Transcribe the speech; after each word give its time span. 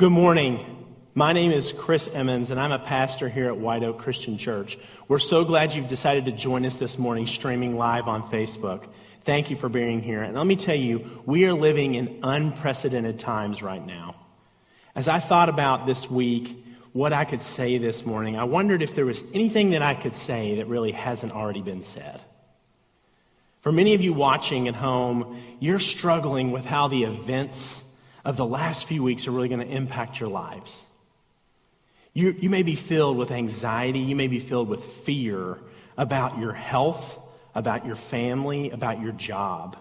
Good 0.00 0.12
morning. 0.12 0.86
My 1.14 1.34
name 1.34 1.52
is 1.52 1.72
Chris 1.72 2.08
Emmons, 2.14 2.50
and 2.50 2.58
I'm 2.58 2.72
a 2.72 2.78
pastor 2.78 3.28
here 3.28 3.48
at 3.48 3.58
White 3.58 3.82
Oak 3.82 3.98
Christian 3.98 4.38
Church. 4.38 4.78
We're 5.08 5.18
so 5.18 5.44
glad 5.44 5.74
you've 5.74 5.88
decided 5.88 6.24
to 6.24 6.32
join 6.32 6.64
us 6.64 6.76
this 6.76 6.96
morning, 6.96 7.26
streaming 7.26 7.76
live 7.76 8.08
on 8.08 8.22
Facebook. 8.30 8.86
Thank 9.24 9.50
you 9.50 9.56
for 9.56 9.68
being 9.68 10.00
here. 10.00 10.22
And 10.22 10.34
let 10.34 10.46
me 10.46 10.56
tell 10.56 10.74
you, 10.74 11.22
we 11.26 11.44
are 11.44 11.52
living 11.52 11.96
in 11.96 12.18
unprecedented 12.22 13.18
times 13.18 13.60
right 13.60 13.86
now. 13.86 14.14
As 14.94 15.06
I 15.06 15.20
thought 15.20 15.50
about 15.50 15.86
this 15.86 16.10
week, 16.10 16.64
what 16.94 17.12
I 17.12 17.26
could 17.26 17.42
say 17.42 17.76
this 17.76 18.06
morning, 18.06 18.38
I 18.38 18.44
wondered 18.44 18.80
if 18.80 18.94
there 18.94 19.04
was 19.04 19.22
anything 19.34 19.72
that 19.72 19.82
I 19.82 19.92
could 19.92 20.16
say 20.16 20.56
that 20.56 20.66
really 20.66 20.92
hasn't 20.92 21.34
already 21.34 21.60
been 21.60 21.82
said. 21.82 22.22
For 23.60 23.70
many 23.70 23.92
of 23.92 24.00
you 24.00 24.14
watching 24.14 24.66
at 24.66 24.76
home, 24.76 25.42
you're 25.60 25.78
struggling 25.78 26.52
with 26.52 26.64
how 26.64 26.88
the 26.88 27.02
events 27.04 27.84
of 28.24 28.36
the 28.36 28.46
last 28.46 28.86
few 28.86 29.02
weeks 29.02 29.26
are 29.26 29.30
really 29.30 29.48
going 29.48 29.66
to 29.66 29.74
impact 29.74 30.20
your 30.20 30.28
lives. 30.28 30.84
You, 32.12 32.34
you 32.38 32.50
may 32.50 32.62
be 32.62 32.74
filled 32.74 33.16
with 33.16 33.30
anxiety, 33.30 34.00
you 34.00 34.16
may 34.16 34.26
be 34.26 34.38
filled 34.38 34.68
with 34.68 34.84
fear 34.84 35.58
about 35.96 36.38
your 36.38 36.52
health, 36.52 37.18
about 37.54 37.86
your 37.86 37.96
family, 37.96 38.70
about 38.70 39.00
your 39.00 39.12
job. 39.12 39.76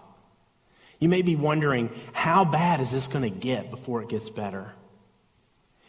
You 0.99 1.09
may 1.09 1.21
be 1.21 1.35
wondering, 1.35 1.89
how 2.11 2.45
bad 2.45 2.81
is 2.81 2.91
this 2.91 3.07
going 3.07 3.23
to 3.23 3.29
get 3.29 3.71
before 3.71 4.01
it 4.01 4.09
gets 4.09 4.29
better? 4.29 4.73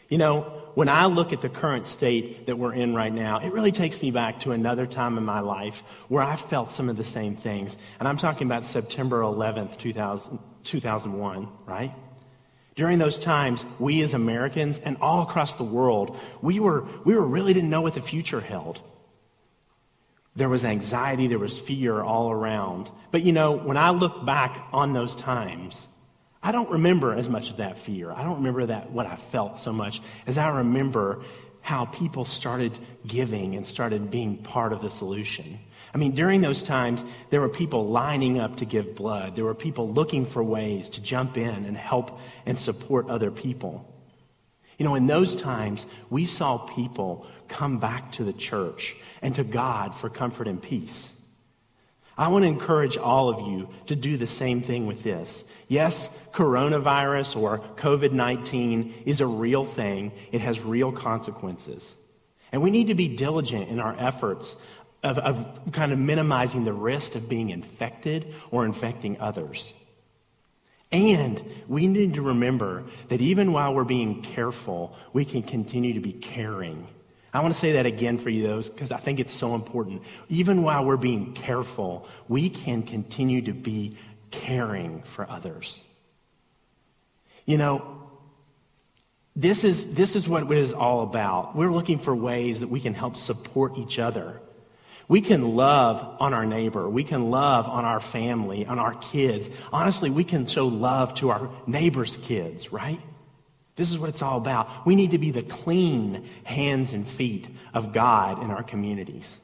You 0.07 0.17
know, 0.17 0.41
when 0.73 0.89
I 0.89 1.05
look 1.05 1.31
at 1.31 1.41
the 1.41 1.49
current 1.49 1.87
state 1.87 2.47
that 2.47 2.57
we're 2.57 2.73
in 2.73 2.93
right 2.95 3.13
now, 3.13 3.39
it 3.39 3.53
really 3.53 3.71
takes 3.71 4.01
me 4.01 4.11
back 4.11 4.41
to 4.41 4.51
another 4.51 4.85
time 4.85 5.17
in 5.17 5.23
my 5.23 5.39
life 5.39 5.83
where 6.07 6.23
I 6.23 6.35
felt 6.35 6.71
some 6.71 6.89
of 6.89 6.97
the 6.97 7.03
same 7.03 7.35
things. 7.35 7.77
And 7.99 8.07
I'm 8.07 8.17
talking 8.17 8.47
about 8.47 8.65
September 8.65 9.21
11th, 9.21 9.77
2000, 9.77 10.39
2001, 10.63 11.47
right? 11.65 11.93
During 12.81 12.97
those 12.97 13.19
times, 13.19 13.63
we 13.77 14.01
as 14.01 14.15
Americans 14.15 14.79
and 14.79 14.97
all 15.01 15.21
across 15.21 15.53
the 15.53 15.63
world, 15.63 16.17
we 16.41 16.59
were, 16.59 16.87
we 17.05 17.13
were 17.13 17.21
really 17.21 17.53
didn't 17.53 17.69
know 17.69 17.81
what 17.81 17.93
the 17.93 18.01
future 18.01 18.41
held. 18.41 18.81
There 20.35 20.49
was 20.49 20.65
anxiety, 20.65 21.27
there 21.27 21.37
was 21.37 21.59
fear 21.59 22.01
all 22.01 22.31
around. 22.31 22.89
But 23.11 23.21
you 23.21 23.33
know, 23.33 23.51
when 23.51 23.77
I 23.77 23.91
look 23.91 24.25
back 24.25 24.65
on 24.73 24.93
those 24.93 25.15
times, 25.15 25.87
I 26.41 26.51
don't 26.51 26.71
remember 26.71 27.13
as 27.13 27.29
much 27.29 27.51
of 27.51 27.57
that 27.57 27.77
fear. 27.77 28.11
I 28.11 28.23
don't 28.23 28.37
remember 28.37 28.65
that 28.65 28.89
what 28.89 29.05
I 29.05 29.15
felt 29.15 29.59
so 29.59 29.71
much 29.71 30.01
as 30.25 30.39
I 30.39 30.49
remember 30.49 31.23
how 31.61 31.85
people 31.85 32.25
started 32.25 32.75
giving 33.05 33.55
and 33.55 33.63
started 33.63 34.09
being 34.09 34.37
part 34.37 34.73
of 34.73 34.81
the 34.81 34.89
solution. 34.89 35.59
I 35.93 35.97
mean, 35.97 36.13
during 36.13 36.41
those 36.41 36.63
times, 36.63 37.03
there 37.29 37.41
were 37.41 37.49
people 37.49 37.87
lining 37.87 38.39
up 38.39 38.57
to 38.57 38.65
give 38.65 38.95
blood. 38.95 39.35
There 39.35 39.43
were 39.43 39.53
people 39.53 39.91
looking 39.91 40.25
for 40.25 40.43
ways 40.43 40.89
to 40.91 41.01
jump 41.01 41.37
in 41.37 41.65
and 41.65 41.75
help 41.75 42.19
and 42.45 42.57
support 42.57 43.09
other 43.09 43.29
people. 43.29 43.87
You 44.77 44.85
know, 44.85 44.95
in 44.95 45.05
those 45.05 45.35
times, 45.35 45.85
we 46.09 46.25
saw 46.25 46.57
people 46.57 47.27
come 47.47 47.79
back 47.79 48.13
to 48.13 48.23
the 48.23 48.33
church 48.33 48.95
and 49.21 49.35
to 49.35 49.43
God 49.43 49.93
for 49.93 50.09
comfort 50.09 50.47
and 50.47 50.61
peace. 50.61 51.13
I 52.17 52.29
want 52.29 52.43
to 52.43 52.49
encourage 52.49 52.97
all 52.97 53.29
of 53.29 53.47
you 53.47 53.69
to 53.87 53.95
do 53.95 54.17
the 54.17 54.27
same 54.27 54.61
thing 54.61 54.85
with 54.85 55.03
this. 55.03 55.43
Yes, 55.67 56.09
coronavirus 56.33 57.39
or 57.39 57.59
COVID 57.77 58.11
19 58.11 59.03
is 59.05 59.21
a 59.21 59.25
real 59.25 59.65
thing, 59.65 60.11
it 60.31 60.41
has 60.41 60.61
real 60.61 60.91
consequences. 60.91 61.97
And 62.51 62.61
we 62.61 62.71
need 62.71 62.87
to 62.87 62.95
be 62.95 63.07
diligent 63.07 63.69
in 63.69 63.79
our 63.79 63.95
efforts 63.97 64.55
of, 65.03 65.17
of 65.17 65.71
kind 65.71 65.91
of 65.91 65.99
minimizing 65.99 66.63
the 66.63 66.73
risk 66.73 67.15
of 67.15 67.27
being 67.27 67.49
infected 67.49 68.33
or 68.51 68.65
infecting 68.65 69.19
others. 69.19 69.73
And 70.91 71.43
we 71.67 71.87
need 71.87 72.15
to 72.15 72.21
remember 72.21 72.83
that 73.07 73.21
even 73.21 73.53
while 73.53 73.73
we're 73.73 73.85
being 73.85 74.21
careful, 74.21 74.95
we 75.13 75.23
can 75.23 75.41
continue 75.41 75.93
to 75.93 76.01
be 76.01 76.11
caring. 76.11 76.87
I 77.33 77.39
want 77.39 77.53
to 77.53 77.59
say 77.59 77.73
that 77.73 77.85
again 77.85 78.17
for 78.17 78.29
you, 78.29 78.45
those, 78.45 78.69
because 78.69 78.91
I 78.91 78.97
think 78.97 79.19
it's 79.19 79.33
so 79.33 79.55
important. 79.55 80.03
Even 80.27 80.63
while 80.63 80.83
we're 80.83 80.97
being 80.97 81.33
careful, 81.33 82.07
we 82.27 82.49
can 82.49 82.83
continue 82.83 83.41
to 83.43 83.53
be 83.53 83.97
caring 84.31 85.01
for 85.03 85.29
others. 85.29 85.81
You 87.45 87.57
know, 87.57 88.09
this 89.33 89.63
is, 89.63 89.93
this 89.93 90.17
is 90.17 90.27
what 90.27 90.43
it 90.43 90.51
is 90.51 90.73
all 90.73 91.03
about. 91.03 91.55
We're 91.55 91.71
looking 91.71 91.99
for 91.99 92.13
ways 92.13 92.59
that 92.59 92.67
we 92.67 92.81
can 92.81 92.93
help 92.93 93.15
support 93.15 93.77
each 93.77 93.97
other. 93.97 94.41
We 95.11 95.19
can 95.19 95.57
love 95.57 96.15
on 96.21 96.33
our 96.33 96.45
neighbor. 96.45 96.89
We 96.89 97.03
can 97.03 97.31
love 97.31 97.67
on 97.67 97.83
our 97.83 97.99
family, 97.99 98.65
on 98.65 98.79
our 98.79 98.93
kids. 98.93 99.49
Honestly, 99.73 100.09
we 100.09 100.23
can 100.23 100.47
show 100.47 100.67
love 100.67 101.15
to 101.15 101.31
our 101.31 101.49
neighbor's 101.67 102.15
kids, 102.15 102.71
right? 102.71 103.01
This 103.75 103.91
is 103.91 103.99
what 103.99 104.07
it's 104.07 104.21
all 104.21 104.37
about. 104.37 104.85
We 104.85 104.95
need 104.95 105.11
to 105.11 105.17
be 105.17 105.31
the 105.31 105.41
clean 105.41 106.29
hands 106.45 106.93
and 106.93 107.05
feet 107.05 107.49
of 107.73 107.91
God 107.91 108.41
in 108.41 108.51
our 108.51 108.63
communities. 108.63 109.37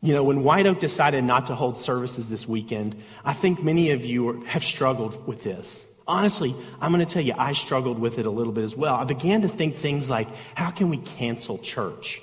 You 0.00 0.14
know, 0.14 0.24
when 0.24 0.42
White 0.42 0.66
Oak 0.66 0.80
decided 0.80 1.22
not 1.22 1.46
to 1.46 1.54
hold 1.54 1.78
services 1.78 2.28
this 2.28 2.48
weekend, 2.48 3.00
I 3.24 3.34
think 3.34 3.62
many 3.62 3.92
of 3.92 4.04
you 4.04 4.42
have 4.46 4.64
struggled 4.64 5.28
with 5.28 5.44
this. 5.44 5.86
Honestly, 6.08 6.56
I'm 6.80 6.90
going 6.90 7.06
to 7.06 7.12
tell 7.12 7.22
you, 7.22 7.34
I 7.38 7.52
struggled 7.52 8.00
with 8.00 8.18
it 8.18 8.26
a 8.26 8.30
little 8.30 8.52
bit 8.52 8.64
as 8.64 8.74
well. 8.74 8.96
I 8.96 9.04
began 9.04 9.42
to 9.42 9.48
think 9.48 9.76
things 9.76 10.10
like, 10.10 10.26
how 10.56 10.72
can 10.72 10.90
we 10.90 10.96
cancel 10.96 11.58
church? 11.58 12.20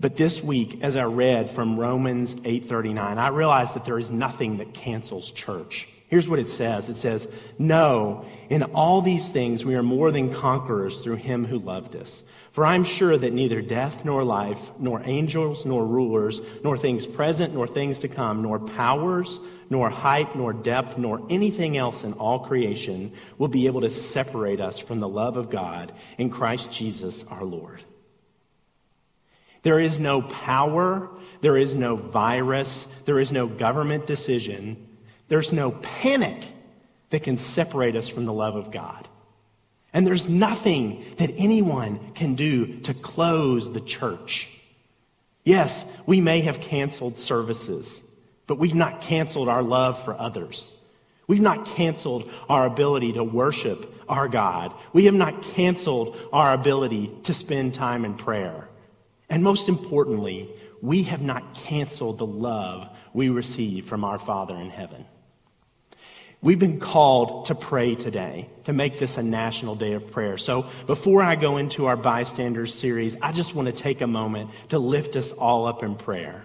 But 0.00 0.16
this 0.16 0.42
week, 0.42 0.80
as 0.82 0.96
I 0.96 1.04
read 1.04 1.50
from 1.50 1.78
Romans 1.78 2.34
8:39, 2.44 3.18
I 3.18 3.28
realized 3.28 3.74
that 3.74 3.84
there 3.84 3.98
is 3.98 4.10
nothing 4.10 4.58
that 4.58 4.74
cancels 4.74 5.30
church. 5.30 5.88
Here's 6.08 6.28
what 6.28 6.38
it 6.38 6.48
says. 6.48 6.88
It 6.90 6.96
says, 6.96 7.26
"No, 7.58 8.24
in 8.50 8.62
all 8.62 9.00
these 9.00 9.30
things 9.30 9.64
we 9.64 9.74
are 9.76 9.82
more 9.82 10.10
than 10.10 10.32
conquerors 10.32 11.00
through 11.00 11.16
him 11.16 11.46
who 11.46 11.58
loved 11.58 11.96
us. 11.96 12.22
For 12.50 12.66
I'm 12.66 12.84
sure 12.84 13.16
that 13.16 13.32
neither 13.32 13.62
death 13.62 14.04
nor 14.04 14.22
life, 14.22 14.72
nor 14.78 15.00
angels 15.06 15.64
nor 15.64 15.86
rulers, 15.86 16.42
nor 16.62 16.76
things 16.76 17.06
present 17.06 17.54
nor 17.54 17.66
things 17.66 18.00
to 18.00 18.08
come, 18.08 18.42
nor 18.42 18.58
powers, 18.58 19.40
nor 19.70 19.88
height 19.88 20.36
nor 20.36 20.52
depth, 20.52 20.98
nor 20.98 21.22
anything 21.30 21.78
else 21.78 22.04
in 22.04 22.12
all 22.14 22.40
creation 22.40 23.10
will 23.38 23.48
be 23.48 23.66
able 23.66 23.80
to 23.80 23.88
separate 23.88 24.60
us 24.60 24.78
from 24.78 24.98
the 24.98 25.08
love 25.08 25.38
of 25.38 25.48
God 25.48 25.92
in 26.18 26.28
Christ 26.28 26.70
Jesus 26.70 27.24
our 27.30 27.44
Lord." 27.44 27.82
There 29.62 29.80
is 29.80 30.00
no 30.00 30.22
power, 30.22 31.08
there 31.40 31.56
is 31.56 31.74
no 31.74 31.96
virus, 31.96 32.86
there 33.04 33.20
is 33.20 33.32
no 33.32 33.46
government 33.46 34.06
decision, 34.06 34.88
there's 35.28 35.52
no 35.52 35.70
panic 35.70 36.42
that 37.10 37.22
can 37.22 37.36
separate 37.36 37.96
us 37.96 38.08
from 38.08 38.24
the 38.24 38.32
love 38.32 38.56
of 38.56 38.70
God. 38.70 39.08
And 39.92 40.06
there's 40.06 40.28
nothing 40.28 41.04
that 41.18 41.30
anyone 41.36 42.12
can 42.14 42.34
do 42.34 42.78
to 42.80 42.94
close 42.94 43.72
the 43.72 43.80
church. 43.80 44.48
Yes, 45.44 45.84
we 46.06 46.20
may 46.20 46.40
have 46.42 46.60
canceled 46.60 47.18
services, 47.18 48.02
but 48.46 48.58
we've 48.58 48.74
not 48.74 49.00
canceled 49.00 49.48
our 49.48 49.62
love 49.62 50.02
for 50.02 50.18
others. 50.18 50.74
We've 51.26 51.40
not 51.40 51.66
canceled 51.66 52.30
our 52.48 52.66
ability 52.66 53.12
to 53.14 53.24
worship 53.24 53.92
our 54.08 54.28
God. 54.28 54.74
We 54.92 55.04
have 55.06 55.14
not 55.14 55.42
canceled 55.42 56.16
our 56.32 56.54
ability 56.54 57.10
to 57.24 57.34
spend 57.34 57.74
time 57.74 58.04
in 58.04 58.14
prayer. 58.14 58.68
And 59.32 59.42
most 59.42 59.70
importantly, 59.70 60.50
we 60.82 61.04
have 61.04 61.22
not 61.22 61.54
canceled 61.54 62.18
the 62.18 62.26
love 62.26 62.86
we 63.14 63.30
receive 63.30 63.86
from 63.86 64.04
our 64.04 64.18
Father 64.18 64.54
in 64.54 64.68
heaven. 64.68 65.06
We've 66.42 66.58
been 66.58 66.78
called 66.78 67.46
to 67.46 67.54
pray 67.54 67.94
today, 67.94 68.50
to 68.64 68.74
make 68.74 68.98
this 68.98 69.16
a 69.16 69.22
national 69.22 69.74
day 69.74 69.94
of 69.94 70.10
prayer. 70.10 70.36
So 70.36 70.66
before 70.86 71.22
I 71.22 71.36
go 71.36 71.56
into 71.56 71.86
our 71.86 71.96
bystanders 71.96 72.74
series, 72.74 73.16
I 73.22 73.32
just 73.32 73.54
want 73.54 73.68
to 73.68 73.72
take 73.72 74.02
a 74.02 74.06
moment 74.06 74.50
to 74.68 74.78
lift 74.78 75.16
us 75.16 75.32
all 75.32 75.66
up 75.66 75.82
in 75.82 75.94
prayer. 75.94 76.44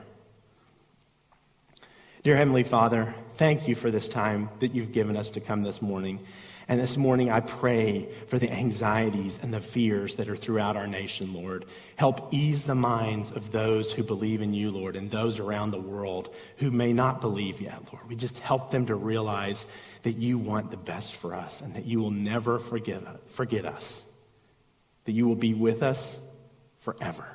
Dear 2.24 2.38
Heavenly 2.38 2.64
Father, 2.64 3.14
thank 3.36 3.68
you 3.68 3.76
for 3.76 3.92
this 3.92 4.08
time 4.08 4.50
that 4.60 4.74
you've 4.74 4.94
given 4.94 5.18
us 5.18 5.32
to 5.32 5.42
come 5.42 5.62
this 5.62 5.82
morning. 5.82 6.26
And 6.70 6.82
this 6.82 6.98
morning, 6.98 7.32
I 7.32 7.40
pray 7.40 8.10
for 8.28 8.38
the 8.38 8.52
anxieties 8.52 9.40
and 9.42 9.54
the 9.54 9.62
fears 9.62 10.16
that 10.16 10.28
are 10.28 10.36
throughout 10.36 10.76
our 10.76 10.86
nation, 10.86 11.34
Lord. 11.34 11.64
Help 11.96 12.34
ease 12.34 12.66
the 12.66 12.76
minds 12.76 13.32
of 13.32 13.54
those 13.54 13.94
who 13.94 14.04
believe 14.04 14.42
in 14.42 14.54
you, 14.54 14.70
Lord, 14.70 14.98
and 14.98 15.10
those 15.10 15.40
around 15.40 15.72
the 15.72 15.80
world 15.80 16.34
who 16.58 16.70
may 16.70 16.92
not 16.92 17.22
believe 17.22 17.62
yet, 17.62 17.82
Lord. 17.94 18.10
We 18.10 18.18
just 18.18 18.40
help 18.40 18.70
them 18.70 18.88
to 18.88 18.96
realize 18.96 19.66
that 20.04 20.18
you 20.18 20.38
want 20.38 20.70
the 20.70 20.78
best 20.78 21.16
for 21.16 21.34
us 21.34 21.62
and 21.62 21.74
that 21.76 21.86
you 21.86 22.00
will 22.00 22.12
never 22.12 22.60
forget, 22.60 23.02
forget 23.30 23.66
us, 23.66 24.04
that 25.06 25.14
you 25.14 25.26
will 25.26 25.36
be 25.36 25.54
with 25.54 25.82
us 25.82 26.20
forever. 26.82 27.26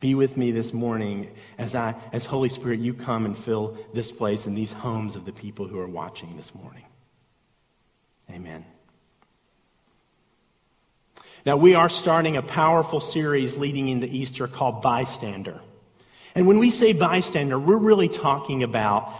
Be 0.00 0.16
with 0.16 0.36
me 0.36 0.50
this 0.50 0.72
morning 0.72 1.30
as 1.58 1.76
I, 1.76 1.94
as 2.12 2.26
Holy 2.26 2.48
Spirit, 2.48 2.80
you 2.80 2.92
come 2.92 3.24
and 3.24 3.38
fill 3.38 3.78
this 3.94 4.10
place 4.10 4.46
and 4.46 4.58
these 4.58 4.72
homes 4.72 5.14
of 5.14 5.24
the 5.24 5.32
people 5.32 5.68
who 5.68 5.78
are 5.78 5.88
watching 5.88 6.36
this 6.36 6.52
morning. 6.56 6.84
Amen. 8.30 8.64
Now, 11.46 11.56
we 11.56 11.74
are 11.74 11.88
starting 11.88 12.36
a 12.36 12.42
powerful 12.42 13.00
series 13.00 13.56
leading 13.56 13.88
into 13.88 14.06
Easter 14.06 14.48
called 14.48 14.82
Bystander. 14.82 15.60
And 16.34 16.46
when 16.46 16.58
we 16.58 16.70
say 16.70 16.92
bystander, 16.92 17.58
we're 17.58 17.76
really 17.76 18.08
talking 18.08 18.62
about 18.62 19.12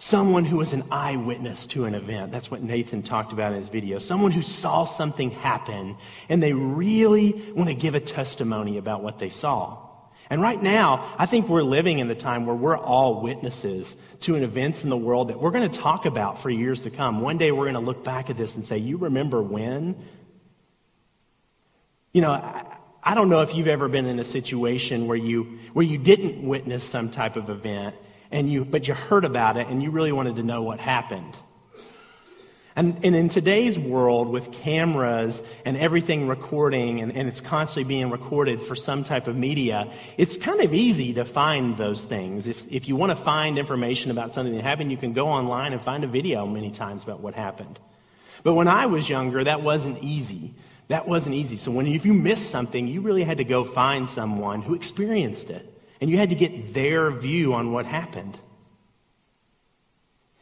Someone 0.00 0.44
who 0.44 0.58
was 0.58 0.74
an 0.74 0.84
eyewitness 0.92 1.66
to 1.68 1.84
an 1.84 1.96
event. 1.96 2.30
That's 2.30 2.52
what 2.52 2.62
Nathan 2.62 3.02
talked 3.02 3.32
about 3.32 3.50
in 3.50 3.58
his 3.58 3.68
video. 3.68 3.98
Someone 3.98 4.30
who 4.30 4.42
saw 4.42 4.84
something 4.84 5.32
happen 5.32 5.96
and 6.28 6.40
they 6.40 6.52
really 6.52 7.32
want 7.56 7.68
to 7.68 7.74
give 7.74 7.96
a 7.96 8.00
testimony 8.00 8.78
about 8.78 9.02
what 9.02 9.18
they 9.18 9.28
saw. 9.28 9.87
And 10.30 10.42
right 10.42 10.62
now, 10.62 11.14
I 11.18 11.26
think 11.26 11.48
we're 11.48 11.62
living 11.62 12.00
in 12.00 12.08
the 12.08 12.14
time 12.14 12.44
where 12.44 12.54
we're 12.54 12.76
all 12.76 13.22
witnesses 13.22 13.94
to 14.20 14.34
an 14.34 14.42
events 14.42 14.84
in 14.84 14.90
the 14.90 14.96
world 14.96 15.28
that 15.28 15.40
we're 15.40 15.50
going 15.50 15.70
to 15.70 15.78
talk 15.78 16.04
about 16.04 16.40
for 16.40 16.50
years 16.50 16.82
to 16.82 16.90
come. 16.90 17.20
One 17.20 17.38
day 17.38 17.50
we're 17.50 17.64
going 17.64 17.74
to 17.74 17.80
look 17.80 18.04
back 18.04 18.28
at 18.28 18.36
this 18.36 18.54
and 18.54 18.64
say, 18.64 18.76
You 18.76 18.98
remember 18.98 19.42
when? 19.42 19.96
You 22.12 22.20
know, 22.22 22.32
I, 22.32 22.64
I 23.02 23.14
don't 23.14 23.30
know 23.30 23.40
if 23.40 23.54
you've 23.54 23.68
ever 23.68 23.88
been 23.88 24.06
in 24.06 24.18
a 24.18 24.24
situation 24.24 25.06
where 25.06 25.16
you, 25.16 25.58
where 25.72 25.84
you 25.84 25.96
didn't 25.96 26.46
witness 26.46 26.84
some 26.84 27.10
type 27.10 27.36
of 27.36 27.48
event 27.48 27.96
and 28.30 28.50
you, 28.50 28.64
but 28.64 28.86
you 28.86 28.94
heard 28.94 29.24
about 29.24 29.56
it 29.56 29.68
and 29.68 29.82
you 29.82 29.90
really 29.90 30.12
wanted 30.12 30.36
to 30.36 30.42
know 30.42 30.62
what 30.62 30.78
happened. 30.78 31.34
And, 32.78 33.04
and 33.04 33.16
in 33.16 33.28
today's 33.28 33.76
world, 33.76 34.28
with 34.28 34.52
cameras 34.52 35.42
and 35.64 35.76
everything 35.76 36.28
recording, 36.28 37.00
and, 37.00 37.10
and 37.10 37.28
it's 37.28 37.40
constantly 37.40 37.82
being 37.82 38.08
recorded 38.08 38.62
for 38.62 38.76
some 38.76 39.02
type 39.02 39.26
of 39.26 39.36
media, 39.36 39.92
it's 40.16 40.36
kind 40.36 40.60
of 40.60 40.72
easy 40.72 41.14
to 41.14 41.24
find 41.24 41.76
those 41.76 42.04
things. 42.04 42.46
If, 42.46 42.72
if 42.72 42.86
you 42.86 42.94
want 42.94 43.10
to 43.10 43.16
find 43.16 43.58
information 43.58 44.12
about 44.12 44.32
something 44.32 44.54
that 44.54 44.62
happened, 44.62 44.92
you 44.92 44.96
can 44.96 45.12
go 45.12 45.26
online 45.26 45.72
and 45.72 45.82
find 45.82 46.04
a 46.04 46.06
video 46.06 46.46
many 46.46 46.70
times 46.70 47.02
about 47.02 47.18
what 47.18 47.34
happened. 47.34 47.80
But 48.44 48.54
when 48.54 48.68
I 48.68 48.86
was 48.86 49.08
younger, 49.08 49.42
that 49.42 49.60
wasn't 49.64 49.98
easy. 50.00 50.54
That 50.86 51.08
wasn't 51.08 51.34
easy. 51.34 51.56
So 51.56 51.72
when 51.72 51.88
if 51.88 52.06
you 52.06 52.14
missed 52.14 52.48
something, 52.48 52.86
you 52.86 53.00
really 53.00 53.24
had 53.24 53.38
to 53.38 53.44
go 53.44 53.64
find 53.64 54.08
someone 54.08 54.62
who 54.62 54.74
experienced 54.76 55.50
it. 55.50 55.82
And 56.00 56.08
you 56.08 56.16
had 56.16 56.28
to 56.28 56.36
get 56.36 56.74
their 56.74 57.10
view 57.10 57.54
on 57.54 57.72
what 57.72 57.86
happened. 57.86 58.38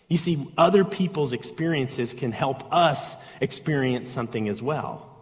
You 0.08 0.16
see, 0.16 0.48
other 0.56 0.84
people's 0.84 1.32
experiences 1.32 2.14
can 2.14 2.32
help 2.32 2.72
us 2.72 3.16
experience 3.40 4.10
something 4.10 4.48
as 4.48 4.62
well. 4.62 5.12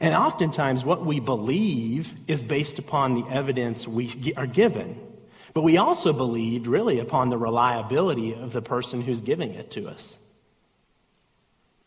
And 0.00 0.14
oftentimes, 0.14 0.84
what 0.84 1.04
we 1.04 1.20
believe 1.20 2.14
is 2.26 2.40
based 2.40 2.78
upon 2.78 3.14
the 3.14 3.28
evidence 3.30 3.86
we 3.86 4.32
are 4.36 4.46
given. 4.46 4.98
But 5.52 5.62
we 5.62 5.76
also 5.76 6.12
believe, 6.14 6.66
really, 6.66 7.00
upon 7.00 7.28
the 7.28 7.36
reliability 7.36 8.34
of 8.34 8.52
the 8.52 8.62
person 8.62 9.02
who's 9.02 9.20
giving 9.20 9.52
it 9.52 9.72
to 9.72 9.88
us. 9.88 10.16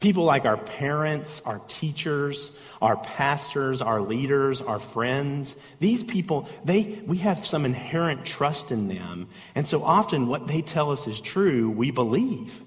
People 0.03 0.25
like 0.25 0.43
our 0.43 0.57
parents, 0.57 1.41
our 1.45 1.61
teachers, 1.69 2.51
our 2.81 2.97
pastors, 2.97 3.81
our 3.81 4.01
leaders, 4.01 4.59
our 4.59 4.81
friends, 4.81 5.55
these 5.79 6.03
people, 6.03 6.49
they, 6.65 7.01
we 7.07 7.19
have 7.19 7.45
some 7.45 7.63
inherent 7.63 8.25
trust 8.25 8.69
in 8.69 8.89
them. 8.89 9.29
And 9.55 9.65
so 9.65 9.81
often 9.81 10.27
what 10.27 10.45
they 10.45 10.61
tell 10.61 10.91
us 10.91 11.07
is 11.07 11.21
true, 11.21 11.69
we 11.69 11.89
believe 11.89 12.61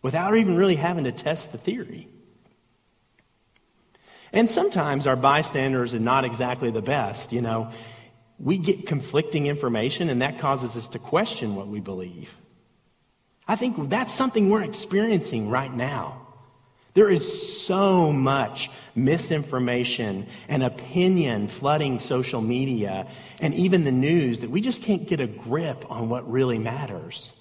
without 0.00 0.34
even 0.34 0.56
really 0.56 0.76
having 0.76 1.04
to 1.04 1.12
test 1.12 1.52
the 1.52 1.58
theory. 1.58 2.08
And 4.32 4.50
sometimes 4.50 5.06
our 5.06 5.14
bystanders 5.14 5.92
are 5.92 5.98
not 5.98 6.24
exactly 6.24 6.70
the 6.70 6.80
best. 6.80 7.34
You 7.34 7.42
know, 7.42 7.70
we 8.38 8.56
get 8.56 8.86
conflicting 8.86 9.46
information 9.46 10.08
and 10.08 10.22
that 10.22 10.38
causes 10.38 10.74
us 10.74 10.88
to 10.88 10.98
question 10.98 11.54
what 11.54 11.68
we 11.68 11.80
believe. 11.80 12.34
I 13.46 13.56
think 13.56 13.90
that's 13.90 14.14
something 14.14 14.48
we're 14.48 14.64
experiencing 14.64 15.50
right 15.50 15.70
now. 15.70 16.21
There 16.94 17.10
is 17.10 17.62
so 17.62 18.12
much 18.12 18.70
misinformation 18.94 20.26
and 20.48 20.62
opinion 20.62 21.48
flooding 21.48 21.98
social 21.98 22.42
media 22.42 23.06
and 23.40 23.54
even 23.54 23.84
the 23.84 23.92
news 23.92 24.40
that 24.40 24.50
we 24.50 24.60
just 24.60 24.82
can't 24.82 25.06
get 25.06 25.20
a 25.20 25.26
grip 25.26 25.90
on 25.90 26.10
what 26.10 26.30
really 26.30 26.58
matters. 26.58 27.32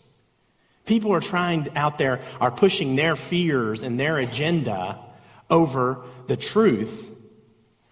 People 0.85 1.13
are 1.13 1.21
trying 1.21 1.69
out 1.75 1.97
there, 1.97 2.21
are 2.39 2.51
pushing 2.51 2.95
their 2.95 3.15
fears 3.15 3.83
and 3.83 3.99
their 3.99 4.17
agenda 4.17 4.99
over 5.49 6.05
the 6.27 6.37
truth, 6.37 7.11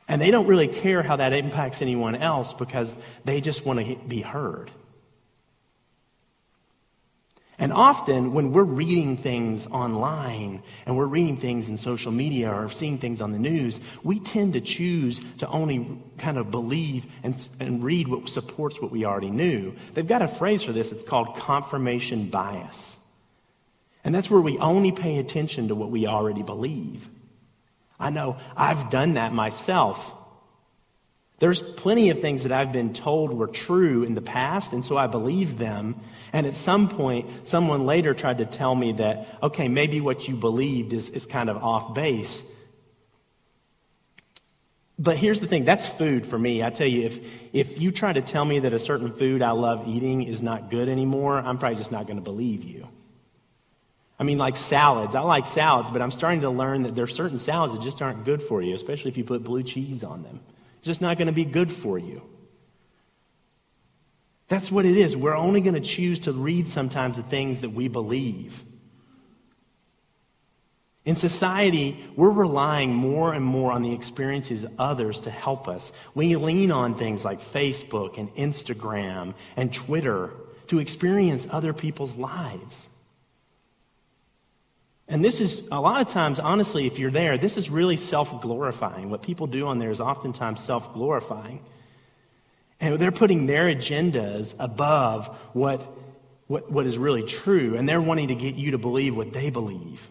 and 0.08 0.22
they 0.22 0.32
don't 0.32 0.48
really 0.48 0.68
care 0.68 1.04
how 1.04 1.18
that 1.18 1.34
impacts 1.34 1.82
anyone 1.82 2.16
else 2.16 2.54
because 2.54 2.98
they 3.26 3.42
just 3.42 3.66
want 3.66 3.86
to 3.86 3.96
be 4.08 4.22
heard. 4.22 4.72
And 7.62 7.74
often, 7.74 8.32
when 8.32 8.54
we're 8.54 8.64
reading 8.64 9.18
things 9.18 9.68
online 9.68 10.64
and 10.86 10.96
we're 10.96 11.06
reading 11.06 11.36
things 11.36 11.68
in 11.68 11.76
social 11.76 12.12
media 12.12 12.50
or 12.50 12.70
seeing 12.70 12.98
things 12.98 13.20
on 13.20 13.34
the 13.34 13.40
news, 13.40 13.82
we 14.02 14.22
tend 14.22 14.54
to 14.54 14.62
choose 14.62 15.22
to 15.40 15.48
only 15.50 16.02
kind 16.18 16.38
of 16.38 16.52
believe 16.52 17.06
and, 17.22 17.50
and 17.60 17.84
read 17.84 18.08
what 18.08 18.30
supports 18.30 18.82
what 18.82 18.92
we 18.92 19.04
already 19.04 19.30
knew. 19.30 19.76
They've 19.94 20.08
got 20.08 20.22
a 20.22 20.30
phrase 20.30 20.64
for 20.64 20.72
this, 20.72 20.94
it's 20.94 21.04
called 21.04 21.36
confirmation 21.36 22.30
bias. 22.30 22.98
And 24.06 24.16
that's 24.16 24.30
where 24.30 24.40
we 24.40 24.58
only 24.60 24.94
pay 24.94 25.18
attention 25.18 25.68
to 25.68 25.76
what 25.76 25.92
we 25.92 26.08
already 26.08 26.44
believe. 26.44 27.10
I 28.00 28.10
know 28.10 28.38
I've 28.56 28.90
done 28.90 29.16
that 29.16 29.34
myself. 29.34 30.14
There's 31.40 31.62
plenty 31.62 32.10
of 32.10 32.20
things 32.20 32.44
that 32.44 32.52
I've 32.52 32.74
been 32.74 32.94
told 32.94 33.34
were 33.34 33.48
true 33.48 34.04
in 34.04 34.14
the 34.14 34.22
past, 34.22 34.74
and 34.74 34.84
so 34.84 34.98
I 34.98 35.08
believed 35.08 35.58
them. 35.58 35.96
And 36.34 36.46
at 36.46 36.56
some 36.56 36.90
point, 36.90 37.48
someone 37.48 37.86
later 37.86 38.14
tried 38.14 38.40
to 38.40 38.46
tell 38.46 38.76
me 38.76 38.94
that, 38.94 39.28
okay, 39.42 39.68
maybe 39.70 40.02
what 40.02 40.28
you 40.28 40.36
believed 40.36 40.92
is, 40.92 41.10
is 41.10 41.26
kind 41.26 41.50
of 41.50 41.58
off 41.58 41.94
base. 41.94 42.44
But 45.00 45.16
here's 45.16 45.40
the 45.40 45.48
thing 45.48 45.64
that's 45.64 45.88
food 45.88 46.26
for 46.26 46.38
me. 46.38 46.62
I 46.62 46.72
tell 46.72 46.86
you, 46.86 47.06
if, 47.06 47.20
if 47.54 47.80
you 47.80 47.92
try 47.92 48.12
to 48.12 48.22
tell 48.22 48.44
me 48.44 48.60
that 48.60 48.74
a 48.74 48.80
certain 48.80 49.14
food 49.14 49.42
I 49.42 49.52
love 49.52 49.88
eating 49.88 50.24
is 50.24 50.42
not 50.42 50.70
good 50.70 50.90
anymore, 50.90 51.40
I'm 51.40 51.58
probably 51.58 51.78
just 51.78 51.92
not 51.92 52.06
going 52.06 52.18
to 52.18 52.24
believe 52.24 52.66
you. 52.66 52.86
I 54.20 54.26
mean, 54.26 54.38
like 54.38 54.58
salads. 54.58 55.16
I 55.16 55.22
like 55.22 55.46
salads, 55.46 55.90
but 55.90 56.02
I'm 56.02 56.12
starting 56.12 56.42
to 56.42 56.50
learn 56.50 56.84
that 56.84 56.96
there 56.96 57.06
are 57.06 57.08
certain 57.08 57.40
salads 57.40 57.72
that 57.72 57.82
just 57.82 58.02
aren't 58.02 58.26
good 58.26 58.42
for 58.42 58.62
you, 58.62 58.76
especially 58.76 59.10
if 59.10 59.18
you 59.18 59.24
put 59.24 59.46
blue 59.46 59.64
cheese 59.64 60.04
on 60.04 60.24
them. 60.24 60.42
It's 60.80 60.88
just 60.88 61.02
not 61.02 61.18
going 61.18 61.28
to 61.28 61.34
be 61.34 61.46
good 61.46 61.72
for 61.72 62.00
you. 62.00 62.24
That's 64.48 64.72
what 64.72 64.86
it 64.86 64.98
is. 64.98 65.16
We're 65.16 65.36
only 65.36 65.62
going 65.62 65.76
to 65.76 65.82
choose 65.82 66.20
to 66.22 66.32
read 66.32 66.68
sometimes 66.68 67.18
the 67.18 67.24
things 67.24 67.62
that 67.62 67.70
we 67.70 67.88
believe. 67.88 68.64
In 71.06 71.16
society, 71.16 72.04
we're 72.16 72.32
relying 72.32 72.94
more 72.94 73.34
and 73.34 73.44
more 73.44 73.72
on 73.72 73.84
the 73.84 73.94
experiences 73.94 74.64
of 74.64 74.74
others 74.80 75.22
to 75.22 75.30
help 75.30 75.68
us. 75.68 75.92
We 76.16 76.36
lean 76.36 76.72
on 76.72 76.96
things 76.96 77.24
like 77.24 77.42
Facebook 77.42 78.18
and 78.18 78.34
Instagram 78.36 79.34
and 79.56 79.74
Twitter 79.74 80.32
to 80.68 80.80
experience 80.80 81.48
other 81.52 81.74
people's 81.74 82.16
lives. 82.16 82.90
And 85.10 85.26
this 85.26 85.42
is, 85.42 85.68
a 85.72 85.82
lot 85.82 86.02
of 86.02 86.08
times, 86.10 86.40
honestly, 86.40 86.86
if 86.86 87.00
you're 87.00 87.10
there, 87.10 87.40
this 87.40 87.58
is 87.58 87.72
really 87.72 87.98
self 87.98 88.42
glorifying. 88.42 89.10
What 89.10 89.24
people 89.24 89.48
do 89.48 89.66
on 89.66 89.80
there 89.80 89.90
is 89.90 90.00
oftentimes 90.00 90.64
self 90.64 90.94
glorifying. 90.94 91.62
And 92.80 93.00
they're 93.00 93.12
putting 93.12 93.48
their 93.48 93.66
agendas 93.66 94.56
above 94.60 95.28
what, 95.54 95.82
what, 96.48 96.72
what 96.72 96.86
is 96.86 96.98
really 96.98 97.24
true. 97.24 97.76
And 97.76 97.90
they're 97.90 98.00
wanting 98.00 98.28
to 98.30 98.36
get 98.36 98.56
you 98.56 98.72
to 98.72 98.78
believe 98.78 99.16
what 99.16 99.34
they 99.34 99.50
believe. 99.50 100.08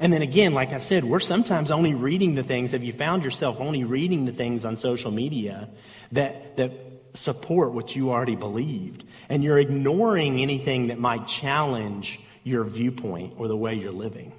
And 0.00 0.12
then 0.12 0.22
again, 0.22 0.54
like 0.54 0.72
I 0.72 0.78
said, 0.78 1.04
we're 1.04 1.20
sometimes 1.20 1.70
only 1.70 1.94
reading 1.94 2.34
the 2.34 2.42
things. 2.42 2.72
Have 2.72 2.82
you 2.82 2.92
found 2.92 3.24
yourself 3.24 3.60
only 3.60 3.84
reading 3.84 4.24
the 4.24 4.32
things 4.32 4.64
on 4.64 4.74
social 4.74 5.10
media 5.10 5.68
that, 6.12 6.56
that 6.56 6.72
support 7.14 7.72
what 7.72 7.94
you 7.94 8.10
already 8.10 8.36
believed? 8.36 9.04
And 9.28 9.44
you're 9.44 9.58
ignoring 9.58 10.40
anything 10.40 10.86
that 10.86 10.98
might 10.98 11.26
challenge 11.26 12.20
your 12.48 12.64
viewpoint 12.64 13.34
or 13.38 13.46
the 13.46 13.56
way 13.56 13.74
you're 13.74 13.92
living. 13.92 14.32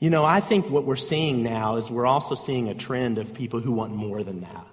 You 0.00 0.10
know, 0.10 0.24
I 0.24 0.40
think 0.40 0.68
what 0.68 0.84
we're 0.84 0.96
seeing 0.96 1.42
now 1.42 1.76
is 1.76 1.90
we're 1.90 2.06
also 2.06 2.34
seeing 2.34 2.68
a 2.68 2.74
trend 2.74 3.18
of 3.18 3.32
people 3.32 3.60
who 3.60 3.72
want 3.72 3.92
more 3.92 4.22
than 4.22 4.40
that. 4.40 4.66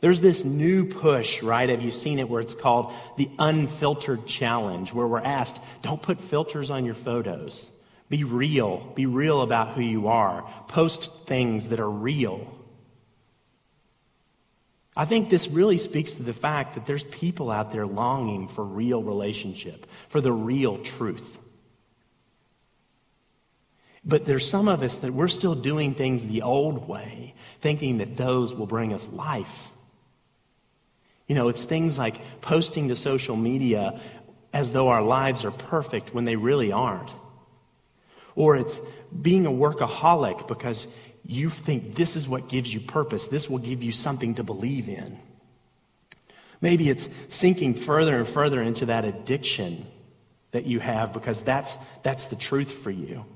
There's 0.00 0.20
this 0.20 0.44
new 0.44 0.86
push, 0.86 1.42
right? 1.42 1.68
Have 1.68 1.82
you 1.82 1.90
seen 1.90 2.18
it 2.18 2.28
where 2.28 2.40
it's 2.40 2.54
called 2.54 2.92
the 3.16 3.30
unfiltered 3.38 4.26
challenge, 4.26 4.92
where 4.92 5.06
we're 5.06 5.20
asked, 5.20 5.58
don't 5.82 6.00
put 6.00 6.20
filters 6.20 6.70
on 6.70 6.84
your 6.84 6.94
photos. 6.94 7.68
Be 8.08 8.22
real. 8.24 8.92
Be 8.94 9.06
real 9.06 9.42
about 9.42 9.74
who 9.74 9.80
you 9.80 10.08
are. 10.08 10.48
Post 10.68 11.10
things 11.26 11.70
that 11.70 11.80
are 11.80 11.90
real. 11.90 12.54
I 14.96 15.04
think 15.04 15.28
this 15.28 15.48
really 15.48 15.76
speaks 15.76 16.14
to 16.14 16.22
the 16.22 16.32
fact 16.32 16.74
that 16.74 16.86
there's 16.86 17.04
people 17.04 17.50
out 17.50 17.70
there 17.70 17.86
longing 17.86 18.48
for 18.48 18.64
real 18.64 19.02
relationship, 19.02 19.86
for 20.08 20.22
the 20.22 20.32
real 20.32 20.78
truth. 20.78 21.38
But 24.04 24.24
there's 24.24 24.48
some 24.48 24.68
of 24.68 24.82
us 24.82 24.96
that 24.96 25.12
we're 25.12 25.28
still 25.28 25.54
doing 25.54 25.94
things 25.94 26.24
the 26.24 26.42
old 26.42 26.88
way, 26.88 27.34
thinking 27.60 27.98
that 27.98 28.16
those 28.16 28.54
will 28.54 28.66
bring 28.66 28.94
us 28.94 29.06
life. 29.08 29.72
You 31.26 31.34
know, 31.34 31.48
it's 31.48 31.64
things 31.64 31.98
like 31.98 32.40
posting 32.40 32.88
to 32.88 32.96
social 32.96 33.36
media 33.36 34.00
as 34.52 34.72
though 34.72 34.88
our 34.88 35.02
lives 35.02 35.44
are 35.44 35.50
perfect 35.50 36.14
when 36.14 36.24
they 36.24 36.36
really 36.36 36.72
aren't. 36.72 37.10
Or 38.36 38.56
it's 38.56 38.80
being 39.20 39.44
a 39.44 39.50
workaholic 39.50 40.46
because 40.46 40.86
you 41.28 41.50
think 41.50 41.94
this 41.94 42.16
is 42.16 42.28
what 42.28 42.48
gives 42.48 42.72
you 42.72 42.80
purpose, 42.80 43.28
this 43.28 43.48
will 43.48 43.58
give 43.58 43.82
you 43.82 43.92
something 43.92 44.36
to 44.36 44.42
believe 44.42 44.88
in. 44.88 45.18
Maybe 46.60 46.88
it's 46.88 47.08
sinking 47.28 47.74
further 47.74 48.16
and 48.16 48.26
further 48.26 48.62
into 48.62 48.86
that 48.86 49.04
addiction 49.04 49.86
that 50.52 50.66
you 50.66 50.80
have 50.80 51.12
because 51.12 51.42
that's, 51.42 51.76
that's 52.02 52.26
the 52.26 52.36
truth 52.36 52.72
for 52.72 52.90
you. 52.90 53.26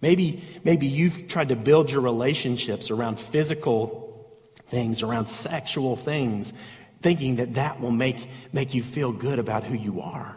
Maybe, 0.00 0.44
maybe 0.64 0.86
you've 0.86 1.28
tried 1.28 1.50
to 1.50 1.56
build 1.56 1.90
your 1.90 2.00
relationships 2.00 2.90
around 2.90 3.20
physical 3.20 4.28
things, 4.66 5.02
around 5.02 5.28
sexual 5.28 5.96
things, 5.96 6.52
thinking 7.00 7.36
that 7.36 7.54
that 7.54 7.80
will 7.80 7.90
make, 7.90 8.28
make 8.52 8.74
you 8.74 8.82
feel 8.82 9.12
good 9.12 9.38
about 9.38 9.64
who 9.64 9.74
you 9.74 10.00
are. 10.00 10.36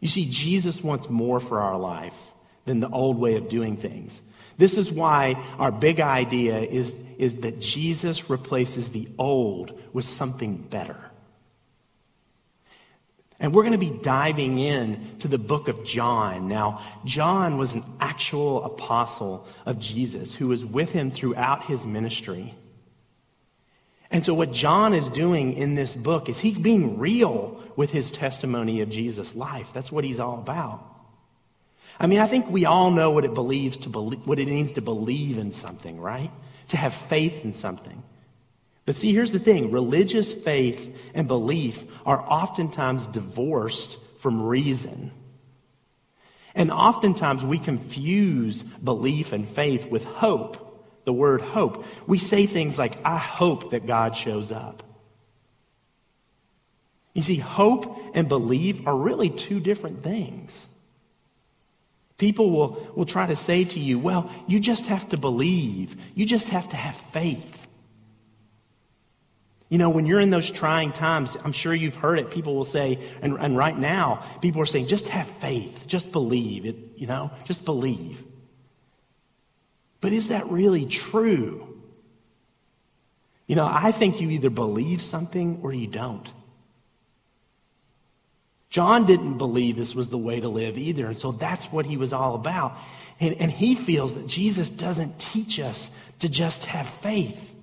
You 0.00 0.08
see, 0.08 0.28
Jesus 0.28 0.82
wants 0.82 1.08
more 1.08 1.38
for 1.38 1.60
our 1.60 1.78
life 1.78 2.16
than 2.64 2.80
the 2.80 2.88
old 2.88 3.18
way 3.18 3.36
of 3.36 3.48
doing 3.48 3.76
things. 3.76 4.22
This 4.58 4.76
is 4.76 4.90
why 4.90 5.34
our 5.58 5.72
big 5.72 6.00
idea 6.00 6.58
is, 6.58 6.96
is 7.18 7.36
that 7.36 7.60
Jesus 7.60 8.28
replaces 8.30 8.90
the 8.90 9.08
old 9.18 9.78
with 9.92 10.04
something 10.04 10.56
better. 10.56 10.96
And 13.42 13.52
we're 13.52 13.64
going 13.64 13.72
to 13.72 13.78
be 13.78 13.90
diving 13.90 14.58
in 14.58 15.18
to 15.18 15.26
the 15.26 15.36
book 15.36 15.66
of 15.66 15.82
John. 15.84 16.46
Now, 16.46 16.80
John 17.04 17.58
was 17.58 17.72
an 17.72 17.82
actual 17.98 18.64
apostle 18.64 19.48
of 19.66 19.80
Jesus 19.80 20.32
who 20.32 20.46
was 20.46 20.64
with 20.64 20.92
him 20.92 21.10
throughout 21.10 21.64
his 21.64 21.84
ministry. 21.84 22.54
And 24.12 24.24
so, 24.24 24.32
what 24.32 24.52
John 24.52 24.94
is 24.94 25.08
doing 25.08 25.54
in 25.54 25.74
this 25.74 25.96
book 25.96 26.28
is 26.28 26.38
he's 26.38 26.58
being 26.58 26.98
real 26.98 27.60
with 27.74 27.90
his 27.90 28.12
testimony 28.12 28.80
of 28.80 28.90
Jesus' 28.90 29.34
life. 29.34 29.70
That's 29.72 29.90
what 29.90 30.04
he's 30.04 30.20
all 30.20 30.38
about. 30.38 30.91
I 32.02 32.08
mean, 32.08 32.18
I 32.18 32.26
think 32.26 32.50
we 32.50 32.64
all 32.64 32.90
know 32.90 33.12
what 33.12 33.24
it 33.24 33.32
believes 33.32 33.76
to 33.78 33.88
believe, 33.88 34.26
what 34.26 34.40
it 34.40 34.48
means 34.48 34.72
to 34.72 34.82
believe 34.82 35.38
in 35.38 35.52
something, 35.52 36.00
right? 36.00 36.32
To 36.70 36.76
have 36.76 36.92
faith 36.92 37.44
in 37.44 37.52
something. 37.52 38.02
But 38.84 38.96
see, 38.96 39.12
here's 39.14 39.30
the 39.30 39.38
thing 39.38 39.70
religious 39.70 40.34
faith 40.34 40.92
and 41.14 41.28
belief 41.28 41.84
are 42.04 42.20
oftentimes 42.20 43.06
divorced 43.06 43.98
from 44.18 44.42
reason. 44.42 45.12
And 46.56 46.72
oftentimes 46.72 47.44
we 47.44 47.58
confuse 47.58 48.64
belief 48.64 49.32
and 49.32 49.46
faith 49.46 49.86
with 49.86 50.04
hope, 50.04 50.84
the 51.04 51.12
word 51.12 51.40
hope. 51.40 51.84
We 52.08 52.18
say 52.18 52.46
things 52.46 52.78
like, 52.78 52.96
I 53.04 53.16
hope 53.16 53.70
that 53.70 53.86
God 53.86 54.16
shows 54.16 54.50
up. 54.50 54.82
You 57.14 57.22
see, 57.22 57.36
hope 57.36 57.96
and 58.12 58.28
belief 58.28 58.88
are 58.88 58.96
really 58.96 59.30
two 59.30 59.60
different 59.60 60.02
things. 60.02 60.66
People 62.22 62.52
will, 62.52 62.92
will 62.94 63.04
try 63.04 63.26
to 63.26 63.34
say 63.34 63.64
to 63.64 63.80
you, 63.80 63.98
well, 63.98 64.30
you 64.46 64.60
just 64.60 64.86
have 64.86 65.08
to 65.08 65.16
believe, 65.16 65.96
you 66.14 66.24
just 66.24 66.50
have 66.50 66.68
to 66.68 66.76
have 66.76 66.94
faith. 66.94 67.66
You 69.68 69.78
know, 69.78 69.90
when 69.90 70.06
you're 70.06 70.20
in 70.20 70.30
those 70.30 70.48
trying 70.48 70.92
times, 70.92 71.36
I'm 71.42 71.50
sure 71.50 71.74
you've 71.74 71.96
heard 71.96 72.20
it. 72.20 72.30
People 72.30 72.54
will 72.54 72.62
say, 72.62 73.00
and, 73.22 73.36
and 73.40 73.56
right 73.56 73.76
now, 73.76 74.24
people 74.40 74.62
are 74.62 74.66
saying, 74.66 74.86
just 74.86 75.08
have 75.08 75.26
faith, 75.26 75.88
just 75.88 76.12
believe 76.12 76.64
it, 76.64 76.76
you 76.94 77.08
know, 77.08 77.32
just 77.44 77.64
believe. 77.64 78.22
But 80.00 80.12
is 80.12 80.28
that 80.28 80.48
really 80.48 80.86
true? 80.86 81.76
You 83.48 83.56
know, 83.56 83.66
I 83.68 83.90
think 83.90 84.20
you 84.20 84.30
either 84.30 84.48
believe 84.48 85.02
something 85.02 85.58
or 85.64 85.72
you 85.72 85.88
don't. 85.88 86.28
John 88.72 89.04
didn't 89.04 89.36
believe 89.36 89.76
this 89.76 89.94
was 89.94 90.08
the 90.08 90.16
way 90.16 90.40
to 90.40 90.48
live 90.48 90.78
either, 90.78 91.04
and 91.04 91.18
so 91.18 91.30
that's 91.30 91.70
what 91.70 91.84
he 91.84 91.98
was 91.98 92.14
all 92.14 92.34
about. 92.34 92.74
And, 93.20 93.36
and 93.38 93.50
he 93.50 93.74
feels 93.74 94.14
that 94.14 94.26
Jesus 94.26 94.70
doesn't 94.70 95.18
teach 95.18 95.60
us 95.60 95.90
to 96.20 96.28
just 96.30 96.64
have 96.64 96.88
faith. 96.88 97.54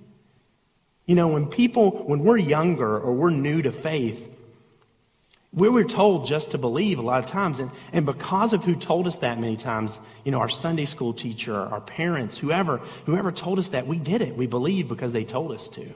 You 1.07 1.15
know, 1.15 1.29
when 1.29 1.47
people, 1.47 1.89
when 2.03 2.19
we're 2.19 2.37
younger 2.37 2.99
or 2.99 3.11
we're 3.11 3.31
new 3.31 3.63
to 3.63 3.71
faith, 3.71 4.29
we 5.51 5.67
were 5.67 5.83
told 5.83 6.27
just 6.27 6.51
to 6.51 6.59
believe 6.59 6.99
a 6.99 7.01
lot 7.01 7.23
of 7.23 7.25
times. 7.25 7.59
And, 7.59 7.71
and 7.91 8.05
because 8.05 8.53
of 8.53 8.63
who 8.63 8.75
told 8.75 9.07
us 9.07 9.17
that 9.17 9.39
many 9.39 9.57
times, 9.57 9.99
you 10.23 10.31
know, 10.31 10.37
our 10.37 10.47
Sunday 10.47 10.85
school 10.85 11.11
teacher, 11.11 11.55
our 11.55 11.81
parents, 11.81 12.37
whoever, 12.37 12.81
whoever 13.07 13.31
told 13.31 13.57
us 13.57 13.69
that, 13.69 13.87
we 13.87 13.97
did 13.97 14.21
it. 14.21 14.37
We 14.37 14.45
believed 14.45 14.89
because 14.89 15.11
they 15.11 15.23
told 15.23 15.53
us 15.53 15.69
to. 15.69 15.91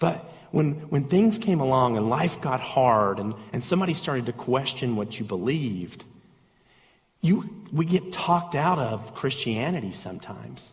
But 0.00 0.28
when, 0.52 0.72
when 0.90 1.04
things 1.04 1.38
came 1.38 1.60
along 1.60 1.96
and 1.96 2.08
life 2.08 2.40
got 2.40 2.60
hard 2.60 3.18
and, 3.18 3.34
and 3.52 3.64
somebody 3.64 3.94
started 3.94 4.26
to 4.26 4.32
question 4.32 4.96
what 4.96 5.18
you 5.18 5.24
believed, 5.24 6.04
you, 7.22 7.64
we 7.72 7.86
get 7.86 8.12
talked 8.12 8.54
out 8.54 8.78
of 8.78 9.14
Christianity 9.14 9.92
sometimes. 9.92 10.72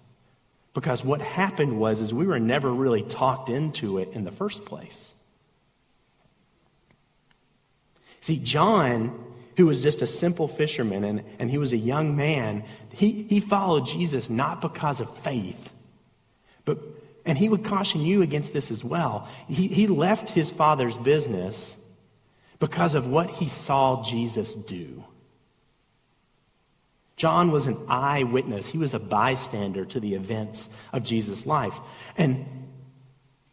Because 0.74 1.04
what 1.04 1.22
happened 1.22 1.80
was 1.80 2.02
is 2.02 2.14
we 2.14 2.28
were 2.28 2.40
never 2.40 2.72
really 2.72 3.04
talked 3.04 3.50
into 3.50 3.98
it 3.98 4.10
in 4.10 4.26
the 4.26 4.32
first 4.32 4.66
place. 4.66 5.16
See, 8.22 8.38
John, 8.38 9.34
who 9.56 9.66
was 9.66 9.82
just 9.82 10.02
a 10.02 10.08
simple 10.08 10.48
fisherman 10.48 11.06
and, 11.06 11.24
and 11.40 11.50
he 11.50 11.58
was 11.58 11.72
a 11.72 11.78
young 11.78 12.18
man, 12.18 12.66
he, 12.92 13.24
he 13.24 13.40
followed 13.40 13.86
Jesus 13.86 14.30
not 14.30 14.60
because 14.62 15.00
of 15.00 15.18
faith, 15.20 15.72
but 16.66 16.80
and 17.30 17.38
he 17.38 17.48
would 17.48 17.64
caution 17.64 18.02
you 18.02 18.24
against 18.24 18.54
this 18.54 18.72
as 18.72 18.84
well. 18.84 19.28
He, 19.48 19.68
he 19.68 19.86
left 19.86 20.32
his 20.32 20.50
father's 20.50 20.98
business 20.98 21.78
because 22.58 22.96
of 22.96 23.06
what 23.06 23.30
he 23.30 23.48
saw 23.48 24.04
Jesus 24.04 24.56
do. 24.56 25.04
John 27.18 27.52
was 27.52 27.68
an 27.68 27.78
eyewitness. 27.88 28.68
He 28.68 28.80
was 28.80 28.96
a 28.96 29.00
bystander 29.00 29.86
to 29.86 30.00
the 30.00 30.16
events 30.16 30.70
of 30.92 31.04
Jesus' 31.04 31.46
life. 31.46 31.80
And, 32.18 32.48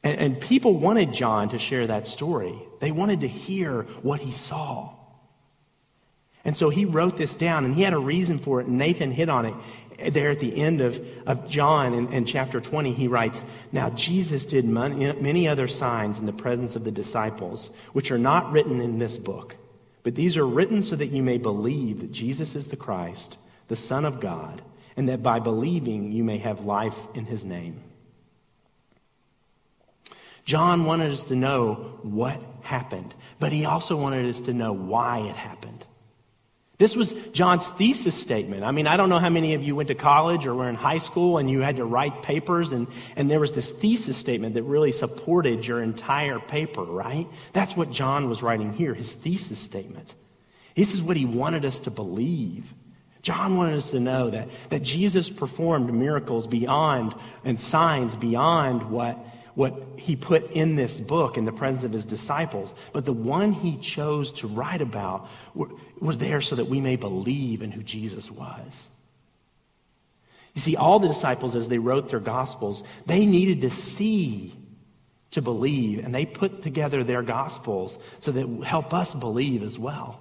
and, 0.03 0.21
and, 0.21 0.41
people 0.41 0.79
wanted 0.79 1.13
John 1.13 1.51
to 1.51 1.59
share 1.59 1.87
that 1.87 2.07
story. 2.07 2.59
They 2.81 2.93
wanted 2.93 3.21
to 3.21 3.29
hear 3.29 3.83
what 4.01 4.21
he 4.21 4.33
saw. 4.33 4.95
And 6.47 6.57
so 6.57 6.71
he 6.71 6.87
wrote 6.87 7.19
this 7.19 7.35
down, 7.35 7.67
and 7.67 7.75
he 7.75 7.83
had 7.83 7.93
a 7.93 7.99
reason 7.99 8.39
for 8.39 8.63
it. 8.63 8.69
And 8.69 8.79
Nathan 8.79 9.11
hit 9.11 9.29
on 9.29 9.45
it 9.45 9.55
there 9.99 10.31
at 10.31 10.41
the 10.41 10.61
end 10.61 10.81
of, 10.81 11.05
of 11.27 11.49
John 11.49 11.95
in, 11.95 12.13
in 12.13 12.25
chapter 12.25 12.61
20. 12.61 12.93
He 12.93 13.09
writes, 13.09 13.45
Now 13.73 13.91
Jesus 13.91 14.45
did 14.45 14.65
many, 14.65 15.13
many 15.21 15.49
other 15.49 15.69
signs 15.69 16.19
in 16.19 16.27
the 16.27 16.33
presence 16.33 16.77
of 16.77 16.85
the 16.85 16.91
disciples, 16.91 17.71
which 17.93 18.11
are 18.11 18.19
not 18.19 18.53
written 18.53 18.81
in 18.81 18.99
this 18.99 19.17
book. 19.17 19.57
But 20.03 20.15
these 20.15 20.37
are 20.37 20.47
written 20.47 20.83
so 20.83 20.97
that 20.97 21.09
you 21.09 21.23
may 21.23 21.39
believe 21.39 22.01
that 22.01 22.13
Jesus 22.13 22.55
is 22.55 22.69
the 22.69 22.77
Christ 22.77 23.39
the 23.69 23.77
Son 23.77 24.05
of 24.05 24.21
God, 24.21 24.63
and 24.97 25.09
that 25.09 25.23
by 25.23 25.41
believing 25.41 26.13
you 26.13 26.25
may 26.25 26.39
have 26.39 26.65
life 26.65 26.97
in 27.15 27.27
his 27.27 27.45
name. 27.45 27.83
John 30.45 30.85
wanted 30.85 31.11
us 31.11 31.25
to 31.25 31.37
know 31.37 31.99
what 32.03 32.41
happened, 32.63 33.15
but 33.41 33.53
he 33.53 33.65
also 33.65 33.97
wanted 33.97 34.27
us 34.27 34.41
to 34.43 34.53
know 34.53 34.73
why 34.73 35.19
it 35.19 35.35
happened. 35.35 35.85
This 36.79 36.95
was 36.95 37.15
John's 37.33 37.69
thesis 37.69 38.15
statement. 38.15 38.63
I 38.63 38.71
mean, 38.71 38.87
I 38.87 38.99
don't 38.99 39.09
know 39.09 39.19
how 39.19 39.31
many 39.31 39.55
of 39.55 39.63
you 39.63 39.75
went 39.75 39.89
to 39.89 39.95
college 39.95 40.47
or 40.47 40.55
were 40.55 40.69
in 40.69 40.75
high 40.75 40.99
school 40.99 41.39
and 41.39 41.51
you 41.51 41.63
had 41.63 41.77
to 41.77 41.87
write 41.87 42.23
papers, 42.23 42.73
and, 42.73 42.87
and 43.17 43.31
there 43.31 43.41
was 43.41 43.53
this 43.53 43.71
thesis 43.71 44.17
statement 44.19 44.55
that 44.55 44.63
really 44.63 44.93
supported 44.93 45.67
your 45.67 45.83
entire 45.83 46.39
paper, 46.39 46.83
right? 46.83 47.27
That's 47.55 47.75
what 47.75 47.91
John 47.91 48.29
was 48.29 48.43
writing 48.43 48.75
here, 48.75 48.93
his 48.93 49.13
thesis 49.13 49.59
statement. 49.59 50.15
This 50.75 50.93
is 50.93 51.03
what 51.03 51.17
he 51.17 51.25
wanted 51.25 51.65
us 51.65 51.79
to 51.81 51.91
believe. 51.91 52.75
John 53.23 53.57
wanted 53.57 53.79
us 53.79 53.91
to 53.93 53.99
know 53.99 54.29
that, 54.31 54.49
that 54.69 54.83
Jesus 54.83 55.31
performed 55.31 55.93
miracles 55.93 56.47
beyond 56.47 57.15
and 57.43 57.59
signs 57.59 58.15
beyond 58.15 58.91
what, 58.91 59.19
what 59.57 59.75
he 59.97 60.15
put 60.15 60.53
in 60.53 60.77
this 60.77 61.01
book 61.01 61.39
in 61.39 61.47
the 61.47 61.53
presence 61.53 61.83
of 61.83 61.93
his 61.93 62.05
disciples. 62.05 62.75
But 62.93 63.07
the 63.07 63.13
one 63.13 63.53
he 63.53 63.79
chose 63.79 64.31
to 64.35 64.47
write 64.47 64.83
about 64.83 65.29
was 65.99 66.19
there 66.19 66.43
so 66.43 66.57
that 66.57 66.67
we 66.67 66.79
may 66.79 66.97
believe 66.97 67.63
in 67.63 67.73
who 67.73 67.83
Jesus 67.83 68.31
was. 68.31 68.89
You 70.55 70.61
see, 70.61 70.77
all 70.77 71.01
the 71.01 71.09
disciples, 71.09 71.57
as 71.57 71.69
they 71.69 71.79
wrote 71.79 72.11
their 72.11 72.21
gospels, 72.21 72.85
they 73.07 73.25
needed 73.25 73.63
to 73.63 73.71
see 73.71 74.53
to 75.31 75.41
believe, 75.41 76.05
and 76.05 76.15
they 76.15 76.27
put 76.27 76.63
together 76.63 77.03
their 77.03 77.23
gospels 77.23 77.99
so 78.21 78.33
that 78.33 78.47
help 78.65 78.93
us 78.93 79.15
believe 79.15 79.63
as 79.63 79.79
well. 79.79 80.21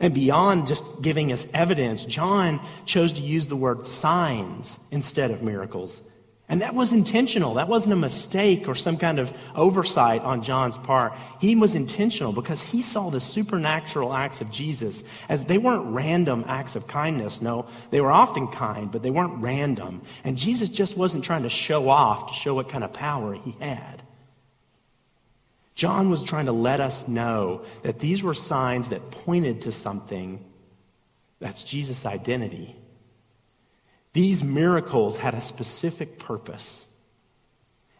And 0.00 0.12
beyond 0.12 0.66
just 0.66 0.84
giving 1.00 1.30
us 1.30 1.46
evidence, 1.54 2.04
John 2.04 2.60
chose 2.86 3.12
to 3.14 3.22
use 3.22 3.46
the 3.46 3.56
word 3.56 3.86
signs 3.86 4.80
instead 4.90 5.30
of 5.30 5.42
miracles. 5.42 6.02
And 6.54 6.62
that 6.62 6.76
was 6.76 6.92
intentional. 6.92 7.54
That 7.54 7.66
wasn't 7.66 7.94
a 7.94 7.96
mistake 7.96 8.68
or 8.68 8.76
some 8.76 8.96
kind 8.96 9.18
of 9.18 9.32
oversight 9.56 10.20
on 10.20 10.40
John's 10.40 10.78
part. 10.78 11.12
He 11.40 11.56
was 11.56 11.74
intentional 11.74 12.32
because 12.32 12.62
he 12.62 12.80
saw 12.80 13.10
the 13.10 13.18
supernatural 13.18 14.14
acts 14.14 14.40
of 14.40 14.52
Jesus 14.52 15.02
as 15.28 15.46
they 15.46 15.58
weren't 15.58 15.92
random 15.92 16.44
acts 16.46 16.76
of 16.76 16.86
kindness. 16.86 17.42
No, 17.42 17.66
they 17.90 18.00
were 18.00 18.12
often 18.12 18.46
kind, 18.46 18.92
but 18.92 19.02
they 19.02 19.10
weren't 19.10 19.42
random. 19.42 20.02
And 20.22 20.38
Jesus 20.38 20.68
just 20.68 20.96
wasn't 20.96 21.24
trying 21.24 21.42
to 21.42 21.48
show 21.48 21.88
off 21.88 22.28
to 22.28 22.34
show 22.34 22.54
what 22.54 22.68
kind 22.68 22.84
of 22.84 22.92
power 22.92 23.34
he 23.34 23.56
had. 23.58 24.04
John 25.74 26.08
was 26.08 26.22
trying 26.22 26.46
to 26.46 26.52
let 26.52 26.78
us 26.78 27.08
know 27.08 27.64
that 27.82 27.98
these 27.98 28.22
were 28.22 28.32
signs 28.32 28.90
that 28.90 29.10
pointed 29.10 29.62
to 29.62 29.72
something 29.72 30.38
that's 31.40 31.64
Jesus' 31.64 32.06
identity. 32.06 32.76
These 34.14 34.42
miracles 34.42 35.18
had 35.18 35.34
a 35.34 35.40
specific 35.40 36.18
purpose. 36.18 36.86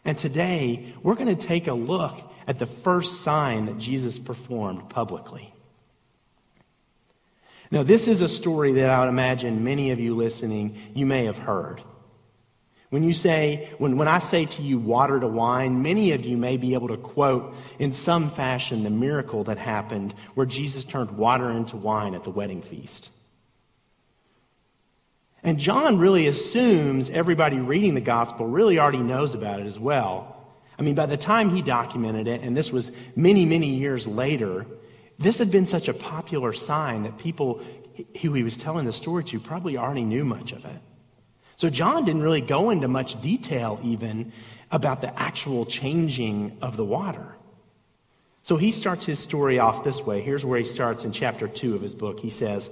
And 0.03 0.17
today, 0.17 0.93
we're 1.03 1.15
going 1.15 1.35
to 1.35 1.47
take 1.47 1.67
a 1.67 1.73
look 1.73 2.17
at 2.47 2.57
the 2.57 2.65
first 2.65 3.21
sign 3.21 3.65
that 3.65 3.77
Jesus 3.77 4.17
performed 4.17 4.89
publicly. 4.89 5.53
Now, 7.69 7.83
this 7.83 8.07
is 8.07 8.21
a 8.21 8.29
story 8.29 8.73
that 8.73 8.89
I 8.89 9.01
would 9.01 9.09
imagine 9.09 9.63
many 9.63 9.91
of 9.91 9.99
you 9.99 10.15
listening, 10.15 10.77
you 10.93 11.05
may 11.05 11.25
have 11.25 11.37
heard. 11.37 11.81
When 12.91 13.03
you 13.03 13.11
say, 13.11 13.73
when, 13.77 13.97
when 13.97 14.07
I 14.07 14.19
say 14.19 14.45
to 14.45 14.61
you 14.61 14.77
water 14.77 15.19
to 15.19 15.27
wine, 15.27 15.81
many 15.81 16.13
of 16.13 16.23
you 16.23 16.37
may 16.37 16.55
be 16.55 16.75
able 16.75 16.87
to 16.89 16.97
quote 16.97 17.53
in 17.77 17.91
some 17.91 18.31
fashion 18.31 18.83
the 18.83 18.89
miracle 18.89 19.43
that 19.45 19.57
happened 19.57 20.13
where 20.35 20.45
Jesus 20.45 20.85
turned 20.85 21.11
water 21.11 21.49
into 21.49 21.75
wine 21.75 22.13
at 22.13 22.23
the 22.23 22.29
wedding 22.29 22.61
feast. 22.61 23.09
And 25.45 25.59
John 25.59 25.99
really 25.99 26.25
assumes 26.25 27.11
everybody 27.11 27.59
reading 27.59 27.93
the 27.93 28.01
gospel 28.01 28.47
really 28.47 28.79
already 28.79 28.97
knows 28.97 29.35
about 29.35 29.59
it 29.59 29.67
as 29.67 29.79
well. 29.79 30.35
I 30.79 30.81
mean, 30.81 30.95
by 30.95 31.05
the 31.05 31.17
time 31.17 31.51
he 31.51 31.61
documented 31.61 32.27
it, 32.27 32.41
and 32.41 32.57
this 32.57 32.71
was 32.71 32.91
many, 33.15 33.45
many 33.45 33.67
years 33.67 34.07
later, 34.07 34.65
this 35.19 35.37
had 35.37 35.51
been 35.51 35.67
such 35.67 35.87
a 35.87 35.93
popular 35.93 36.51
sign 36.51 37.03
that 37.03 37.19
people 37.19 37.61
who 38.21 38.33
he 38.33 38.41
was 38.41 38.57
telling 38.57 38.87
the 38.87 38.91
story 38.91 39.23
to 39.25 39.39
probably 39.39 39.77
already 39.77 40.03
knew 40.03 40.25
much 40.25 40.51
of 40.51 40.65
it. 40.65 40.81
So 41.57 41.69
John 41.69 42.05
didn't 42.05 42.23
really 42.23 42.41
go 42.41 42.71
into 42.71 42.87
much 42.87 43.21
detail 43.21 43.79
even 43.83 44.33
about 44.71 45.01
the 45.01 45.17
actual 45.17 45.67
changing 45.67 46.57
of 46.63 46.75
the 46.75 46.83
water. 46.83 47.37
So 48.41 48.57
he 48.57 48.71
starts 48.71 49.05
his 49.05 49.19
story 49.19 49.59
off 49.59 49.83
this 49.83 50.01
way. 50.01 50.21
Here's 50.21 50.43
where 50.43 50.59
he 50.59 50.65
starts 50.65 51.05
in 51.05 51.11
chapter 51.11 51.47
2 51.47 51.75
of 51.75 51.81
his 51.83 51.93
book. 51.93 52.19
He 52.19 52.31
says, 52.31 52.71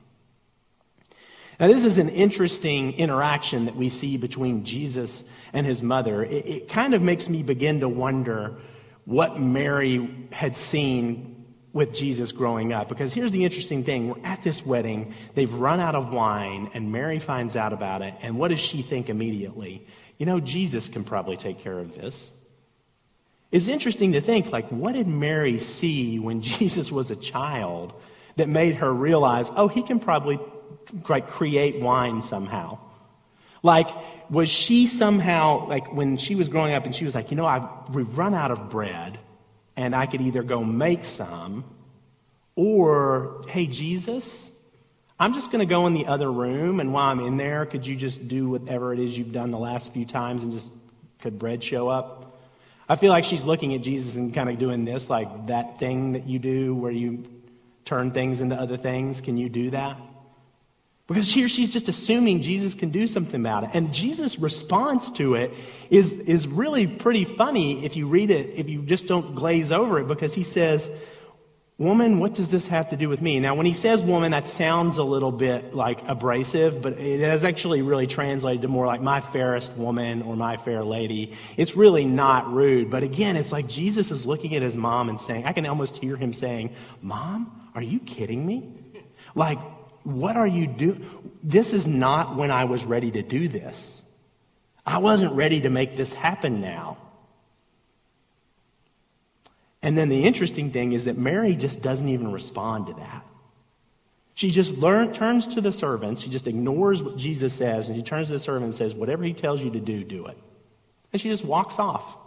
Now, 1.61 1.67
this 1.67 1.85
is 1.85 1.99
an 1.99 2.09
interesting 2.09 2.93
interaction 2.93 3.65
that 3.65 3.75
we 3.75 3.89
see 3.89 4.17
between 4.17 4.63
Jesus 4.63 5.23
and 5.53 5.63
his 5.63 5.83
mother. 5.83 6.23
It, 6.23 6.47
it, 6.47 6.67
kind 6.69 6.95
of 6.95 7.03
makes 7.03 7.29
me 7.29 7.43
begin 7.43 7.81
to 7.81 7.87
wonder 7.87 8.55
what 9.05 9.39
Mary 9.39 10.27
had 10.31 10.57
seen 10.57 11.45
with 11.71 11.93
Jesus 11.93 12.31
growing 12.31 12.73
up. 12.73 12.89
Because 12.89 13.13
here's 13.13 13.29
the 13.29 13.45
interesting 13.45 13.83
thing 13.83 14.09
we're 14.09 14.25
at 14.25 14.41
this 14.41 14.65
wedding, 14.65 15.13
they've 15.35 15.53
run 15.53 15.79
out 15.79 15.93
of 15.93 16.11
wine, 16.11 16.71
and 16.73 16.91
Mary 16.91 17.19
finds 17.19 17.55
out 17.55 17.73
about 17.73 18.01
it. 18.01 18.15
And 18.23 18.39
what 18.39 18.47
does 18.47 18.59
she 18.59 18.81
think 18.81 19.07
immediately? 19.07 19.85
You 20.17 20.25
know, 20.25 20.39
Jesus 20.39 20.87
can 20.87 21.03
probably 21.03 21.37
take 21.37 21.59
care 21.59 21.77
of 21.77 21.93
this. 21.93 22.33
It's 23.51 23.67
interesting 23.67 24.13
to 24.13 24.21
think, 24.21 24.51
like, 24.51 24.67
what 24.69 24.95
did 24.95 25.07
Mary 25.07 25.59
see 25.59 26.17
when 26.17 26.41
Jesus 26.41 26.91
was 26.91 27.11
a 27.11 27.15
child 27.15 27.93
that 28.37 28.49
made 28.49 28.77
her 28.77 28.91
realize, 28.91 29.51
oh, 29.55 29.67
he 29.67 29.83
can 29.83 29.99
probably 29.99 30.39
like 31.07 31.29
create 31.29 31.81
wine 31.81 32.21
somehow. 32.21 32.77
Like, 33.63 33.89
was 34.29 34.49
she 34.49 34.87
somehow, 34.87 35.67
like, 35.67 35.93
when 35.93 36.17
she 36.17 36.35
was 36.35 36.49
growing 36.49 36.73
up 36.73 36.85
and 36.85 36.95
she 36.95 37.05
was 37.05 37.13
like, 37.13 37.29
you 37.29 37.37
know, 37.37 37.45
I've, 37.45 37.67
we've 37.93 38.17
run 38.17 38.33
out 38.33 38.49
of 38.49 38.69
bread 38.69 39.19
and 39.75 39.95
I 39.95 40.07
could 40.07 40.21
either 40.21 40.41
go 40.41 40.63
make 40.63 41.03
some 41.03 41.63
or, 42.55 43.43
hey, 43.49 43.67
Jesus, 43.67 44.49
I'm 45.19 45.33
just 45.35 45.51
going 45.51 45.59
to 45.59 45.67
go 45.67 45.85
in 45.85 45.93
the 45.93 46.07
other 46.07 46.31
room 46.31 46.79
and 46.79 46.91
while 46.91 47.11
I'm 47.11 47.19
in 47.19 47.37
there, 47.37 47.67
could 47.67 47.85
you 47.85 47.95
just 47.95 48.27
do 48.27 48.49
whatever 48.49 48.93
it 48.93 48.99
is 48.99 49.15
you've 49.15 49.31
done 49.31 49.51
the 49.51 49.59
last 49.59 49.93
few 49.93 50.05
times 50.05 50.41
and 50.41 50.51
just, 50.51 50.71
could 51.19 51.37
bread 51.37 51.63
show 51.63 51.87
up? 51.87 52.39
I 52.89 52.95
feel 52.95 53.11
like 53.11 53.23
she's 53.23 53.45
looking 53.45 53.75
at 53.75 53.81
Jesus 53.81 54.15
and 54.15 54.33
kind 54.33 54.49
of 54.49 54.57
doing 54.57 54.85
this, 54.85 55.07
like 55.09 55.47
that 55.47 55.77
thing 55.77 56.13
that 56.13 56.27
you 56.27 56.39
do 56.39 56.73
where 56.73 56.91
you 56.91 57.23
turn 57.85 58.09
things 58.11 58.41
into 58.41 58.55
other 58.55 58.77
things. 58.77 59.21
Can 59.21 59.37
you 59.37 59.49
do 59.49 59.69
that? 59.69 59.97
Because 61.11 61.33
here 61.33 61.49
she's 61.49 61.73
just 61.73 61.89
assuming 61.89 62.41
Jesus 62.41 62.73
can 62.73 62.89
do 62.89 63.05
something 63.05 63.41
about 63.41 63.65
it. 63.65 63.71
And 63.73 63.93
Jesus' 63.93 64.39
response 64.39 65.11
to 65.11 65.35
it 65.35 65.53
is, 65.89 66.15
is 66.15 66.47
really 66.47 66.87
pretty 66.87 67.25
funny 67.25 67.85
if 67.85 67.97
you 67.97 68.07
read 68.07 68.31
it, 68.31 68.57
if 68.57 68.69
you 68.69 68.81
just 68.81 69.07
don't 69.07 69.35
glaze 69.35 69.73
over 69.73 69.99
it, 69.99 70.07
because 70.07 70.33
he 70.33 70.43
says, 70.43 70.89
Woman, 71.77 72.19
what 72.19 72.35
does 72.35 72.51
this 72.51 72.67
have 72.67 72.89
to 72.89 72.95
do 72.95 73.09
with 73.09 73.23
me? 73.23 73.39
Now, 73.39 73.55
when 73.55 73.65
he 73.65 73.73
says 73.73 74.03
woman, 74.03 74.33
that 74.33 74.47
sounds 74.47 74.99
a 74.99 75.03
little 75.03 75.31
bit 75.31 75.73
like 75.73 76.07
abrasive, 76.07 76.79
but 76.79 76.93
it 76.93 77.19
is 77.19 77.43
actually 77.43 77.81
really 77.81 78.05
translated 78.05 78.61
to 78.61 78.67
more 78.67 78.85
like 78.85 79.01
my 79.01 79.19
fairest 79.19 79.73
woman 79.73 80.21
or 80.21 80.35
my 80.35 80.57
fair 80.57 80.83
lady. 80.83 81.33
It's 81.57 81.75
really 81.75 82.05
not 82.05 82.53
rude. 82.53 82.91
But 82.91 83.01
again, 83.01 83.35
it's 83.35 83.51
like 83.51 83.67
Jesus 83.67 84.11
is 84.11 84.27
looking 84.27 84.55
at 84.55 84.61
his 84.61 84.75
mom 84.75 85.09
and 85.09 85.19
saying, 85.19 85.45
I 85.45 85.53
can 85.53 85.65
almost 85.65 85.97
hear 85.97 86.15
him 86.15 86.33
saying, 86.33 86.69
Mom, 87.01 87.69
are 87.73 87.81
you 87.81 87.99
kidding 87.99 88.45
me? 88.45 88.63
Like, 89.33 89.57
what 90.03 90.35
are 90.35 90.47
you 90.47 90.67
doing? 90.67 91.05
This 91.43 91.73
is 91.73 91.87
not 91.87 92.35
when 92.35 92.51
I 92.51 92.65
was 92.65 92.85
ready 92.85 93.11
to 93.11 93.21
do 93.21 93.47
this. 93.47 94.03
I 94.85 94.97
wasn't 94.97 95.33
ready 95.33 95.61
to 95.61 95.69
make 95.69 95.95
this 95.95 96.13
happen 96.13 96.61
now. 96.61 96.97
And 99.83 99.97
then 99.97 100.09
the 100.09 100.23
interesting 100.25 100.71
thing 100.71 100.91
is 100.91 101.05
that 101.05 101.17
Mary 101.17 101.55
just 101.55 101.81
doesn't 101.81 102.07
even 102.07 102.31
respond 102.31 102.87
to 102.87 102.93
that. 102.93 103.25
She 104.33 104.51
just 104.51 104.75
learn, 104.75 105.11
turns 105.11 105.47
to 105.47 105.61
the 105.61 105.71
servants. 105.71 106.21
She 106.21 106.29
just 106.29 106.47
ignores 106.47 107.03
what 107.03 107.17
Jesus 107.17 107.53
says, 107.53 107.87
and 107.87 107.97
she 107.97 108.03
turns 108.03 108.27
to 108.27 108.33
the 108.33 108.39
servant 108.39 108.65
and 108.65 108.73
says, 108.73 108.95
Whatever 108.95 109.23
he 109.23 109.33
tells 109.33 109.61
you 109.61 109.71
to 109.71 109.79
do, 109.79 110.03
do 110.03 110.27
it. 110.27 110.37
And 111.11 111.21
she 111.21 111.29
just 111.29 111.43
walks 111.43 111.79
off. 111.79 112.17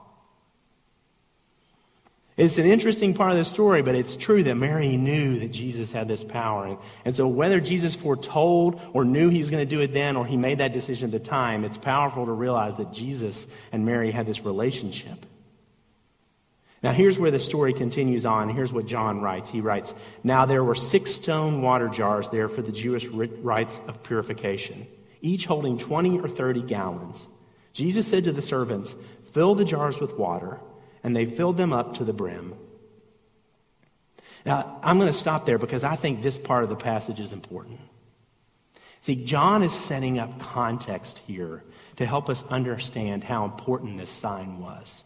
It's 2.36 2.58
an 2.58 2.66
interesting 2.66 3.14
part 3.14 3.30
of 3.30 3.38
the 3.38 3.44
story, 3.44 3.82
but 3.82 3.94
it's 3.94 4.16
true 4.16 4.42
that 4.42 4.56
Mary 4.56 4.96
knew 4.96 5.38
that 5.38 5.52
Jesus 5.52 5.92
had 5.92 6.08
this 6.08 6.24
power. 6.24 6.66
And, 6.66 6.78
and 7.04 7.14
so, 7.14 7.28
whether 7.28 7.60
Jesus 7.60 7.94
foretold 7.94 8.80
or 8.92 9.04
knew 9.04 9.28
he 9.28 9.38
was 9.38 9.52
going 9.52 9.66
to 9.66 9.76
do 9.76 9.80
it 9.80 9.92
then, 9.92 10.16
or 10.16 10.26
he 10.26 10.36
made 10.36 10.58
that 10.58 10.72
decision 10.72 11.06
at 11.06 11.12
the 11.12 11.28
time, 11.28 11.64
it's 11.64 11.78
powerful 11.78 12.26
to 12.26 12.32
realize 12.32 12.74
that 12.76 12.92
Jesus 12.92 13.46
and 13.70 13.86
Mary 13.86 14.10
had 14.10 14.26
this 14.26 14.44
relationship. 14.44 15.26
Now, 16.82 16.90
here's 16.90 17.20
where 17.20 17.30
the 17.30 17.38
story 17.38 17.72
continues 17.72 18.26
on. 18.26 18.48
Here's 18.48 18.72
what 18.72 18.86
John 18.86 19.20
writes. 19.20 19.48
He 19.48 19.60
writes 19.60 19.94
Now 20.24 20.44
there 20.44 20.64
were 20.64 20.74
six 20.74 21.14
stone 21.14 21.62
water 21.62 21.88
jars 21.88 22.28
there 22.30 22.48
for 22.48 22.62
the 22.62 22.72
Jewish 22.72 23.06
rites 23.06 23.80
of 23.86 24.02
purification, 24.02 24.88
each 25.20 25.46
holding 25.46 25.78
20 25.78 26.18
or 26.18 26.28
30 26.28 26.62
gallons. 26.62 27.28
Jesus 27.72 28.08
said 28.08 28.24
to 28.24 28.32
the 28.32 28.42
servants, 28.42 28.96
Fill 29.32 29.54
the 29.54 29.64
jars 29.64 29.98
with 30.00 30.18
water 30.18 30.58
and 31.04 31.14
they 31.14 31.26
filled 31.26 31.58
them 31.58 31.72
up 31.72 31.94
to 31.98 32.04
the 32.04 32.12
brim. 32.12 32.54
Now, 34.44 34.80
I'm 34.82 34.98
going 34.98 35.12
to 35.12 35.18
stop 35.18 35.46
there 35.46 35.58
because 35.58 35.84
I 35.84 35.94
think 35.94 36.22
this 36.22 36.38
part 36.38 36.64
of 36.64 36.70
the 36.70 36.76
passage 36.76 37.20
is 37.20 37.32
important. 37.32 37.80
See, 39.02 39.14
John 39.14 39.62
is 39.62 39.72
setting 39.72 40.18
up 40.18 40.40
context 40.40 41.18
here 41.18 41.62
to 41.96 42.06
help 42.06 42.28
us 42.28 42.42
understand 42.44 43.22
how 43.22 43.44
important 43.44 43.98
this 43.98 44.10
sign 44.10 44.60
was. 44.60 45.04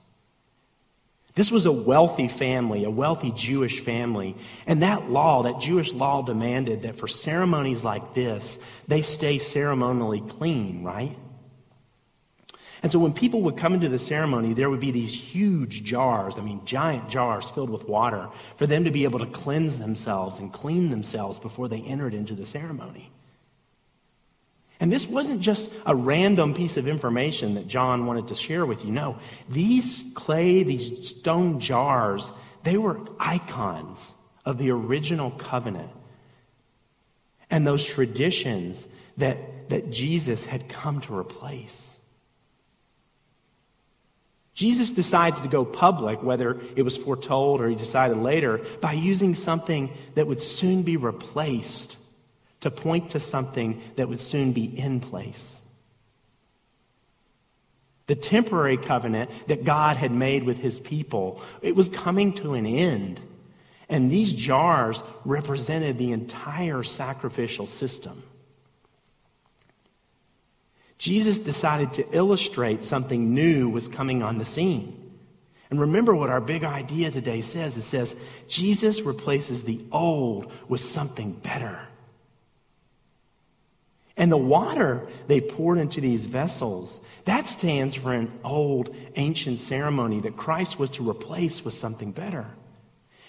This 1.35 1.51
was 1.53 1.67
a 1.67 1.73
wealthy 1.73 2.27
family, 2.27 2.85
a 2.85 2.91
wealthy 2.91 3.31
Jewish 3.31 3.81
family. 3.81 4.37
And 4.67 4.83
that 4.83 5.11
law, 5.11 5.45
that 5.45 5.61
Jewish 5.61 5.93
law 5.93 6.23
demanded 6.23 6.83
that 6.83 6.97
for 6.97 7.07
ceremonies 7.07 7.85
like 7.85 8.15
this, 8.15 8.59
they 8.89 9.03
stay 9.03 9.39
ceremonially 9.39 10.21
clean, 10.21 10.83
right? 10.83 11.17
And 12.83 12.93
so 12.93 12.99
when 12.99 13.13
people 13.13 13.43
would 13.43 13.57
come 13.57 13.75
into 13.75 13.89
the 13.89 13.99
ceremony, 13.99 14.53
there 14.53 14.71
would 14.71 14.81
be 14.81 14.91
these 14.91 15.13
huge 15.13 15.83
jars, 15.83 16.39
I 16.39 16.43
mean, 16.43 16.65
giant 16.65 17.09
jars 17.09 17.51
filled 17.51 17.71
with 17.71 17.89
water, 17.89 18.29
for 18.57 18.67
them 18.67 18.85
to 18.85 18.91
be 18.91 19.05
able 19.05 19.19
to 19.19 19.27
cleanse 19.27 19.79
themselves 19.79 20.39
and 20.39 20.53
clean 20.53 20.91
themselves 20.91 21.39
before 21.39 21.69
they 21.69 21.81
entered 21.81 22.15
into 22.15 22.35
the 22.35 22.47
ceremony. 22.47 23.11
And 24.81 24.93
this 24.93 25.09
wasn't 25.09 25.41
just 25.41 25.73
a 25.87 25.95
random 25.95 26.55
piece 26.55 26.77
of 26.77 26.87
information 26.87 27.55
that 27.55 27.67
John 27.67 28.07
wanted 28.07 28.29
to 28.29 28.37
share 28.37 28.65
with 28.65 28.85
you. 28.85 28.93
No, 28.93 29.19
these 29.49 30.05
clay, 30.15 30.63
these 30.63 31.09
stone 31.09 31.59
jars, 31.59 32.31
they 32.63 32.77
were 32.77 33.01
icons 33.19 34.15
of 34.45 34.59
the 34.59 34.71
original 34.71 35.33
covenant 35.33 35.91
and 37.51 37.67
those 37.67 37.85
traditions 37.85 38.87
that, 39.17 39.71
that 39.71 39.91
Jesus 39.91 40.45
had 40.45 40.69
come 40.69 41.01
to 41.03 41.17
replace. 41.17 41.88
Jesus 44.59 44.91
decides 44.91 45.41
to 45.43 45.49
go 45.49 45.65
public, 45.65 46.21
whether 46.21 46.61
it 46.75 46.83
was 46.83 46.97
foretold 46.97 47.61
or 47.61 47.69
he 47.69 47.77
decided 47.77 48.17
later, 48.17 48.61
by 48.81 48.93
using 48.93 49.37
something 49.37 49.89
that 50.17 50.27
would 50.27 50.43
soon 50.43 50.83
be 50.83 50.97
replaced 50.97 51.97
to 52.63 52.69
point 52.69 53.11
to 53.11 53.21
something 53.21 53.81
that 53.95 54.09
would 54.09 54.21
soon 54.21 54.51
be 54.51 54.65
in 54.65 54.99
place. 54.99 55.63
The 58.09 58.17
temporary 58.17 58.79
covenant 58.79 59.31
that 59.47 59.63
God 59.63 59.95
had 59.95 60.11
made 60.11 60.43
with 60.43 60.59
his 60.59 60.81
people, 60.81 61.41
it 61.63 61.77
was 61.77 61.89
coming 61.89 62.33
to 62.33 62.55
an 62.55 62.67
end. 62.67 63.21
And 63.89 64.11
these 64.11 64.33
jars 64.33 65.01
represented 65.25 65.99
the 65.99 66.11
entire 66.11 66.83
sacrificial 66.83 67.69
system. 67.69 68.25
Jesus 70.99 71.39
decided 71.39 71.93
to 71.95 72.17
illustrate 72.17 72.85
something 72.85 73.33
new 73.33 73.71
was 73.71 73.89
coming 73.89 74.23
on 74.23 74.39
the 74.39 74.45
scene. 74.45 75.09
And 75.71 75.81
remember 75.81 76.15
what 76.15 76.31
our 76.31 76.41
big 76.41 76.65
idea 76.65 77.11
today 77.11 77.41
says 77.41 77.77
it 77.77 77.83
says, 77.83 78.17
Jesus 78.49 79.03
replaces 79.03 79.65
the 79.65 79.81
old 79.93 80.51
with 80.69 80.81
something 80.81 81.33
better. 81.33 81.79
And 84.17 84.33
the 84.33 84.37
water 84.37 85.07
they 85.29 85.41
poured 85.41 85.79
into 85.79 86.01
these 86.01 86.25
vessels, 86.25 87.01
that 87.25 87.47
stands 87.47 87.95
for 87.95 88.13
an 88.13 88.33
old 88.43 88.95
ancient 89.15 89.61
ceremony 89.61 90.21
that 90.23 90.37
Christ 90.37 90.79
was 90.79 90.91
to 90.91 91.09
replace 91.09 91.65
with 91.65 91.75
something 91.75 92.11
better. 92.11 92.47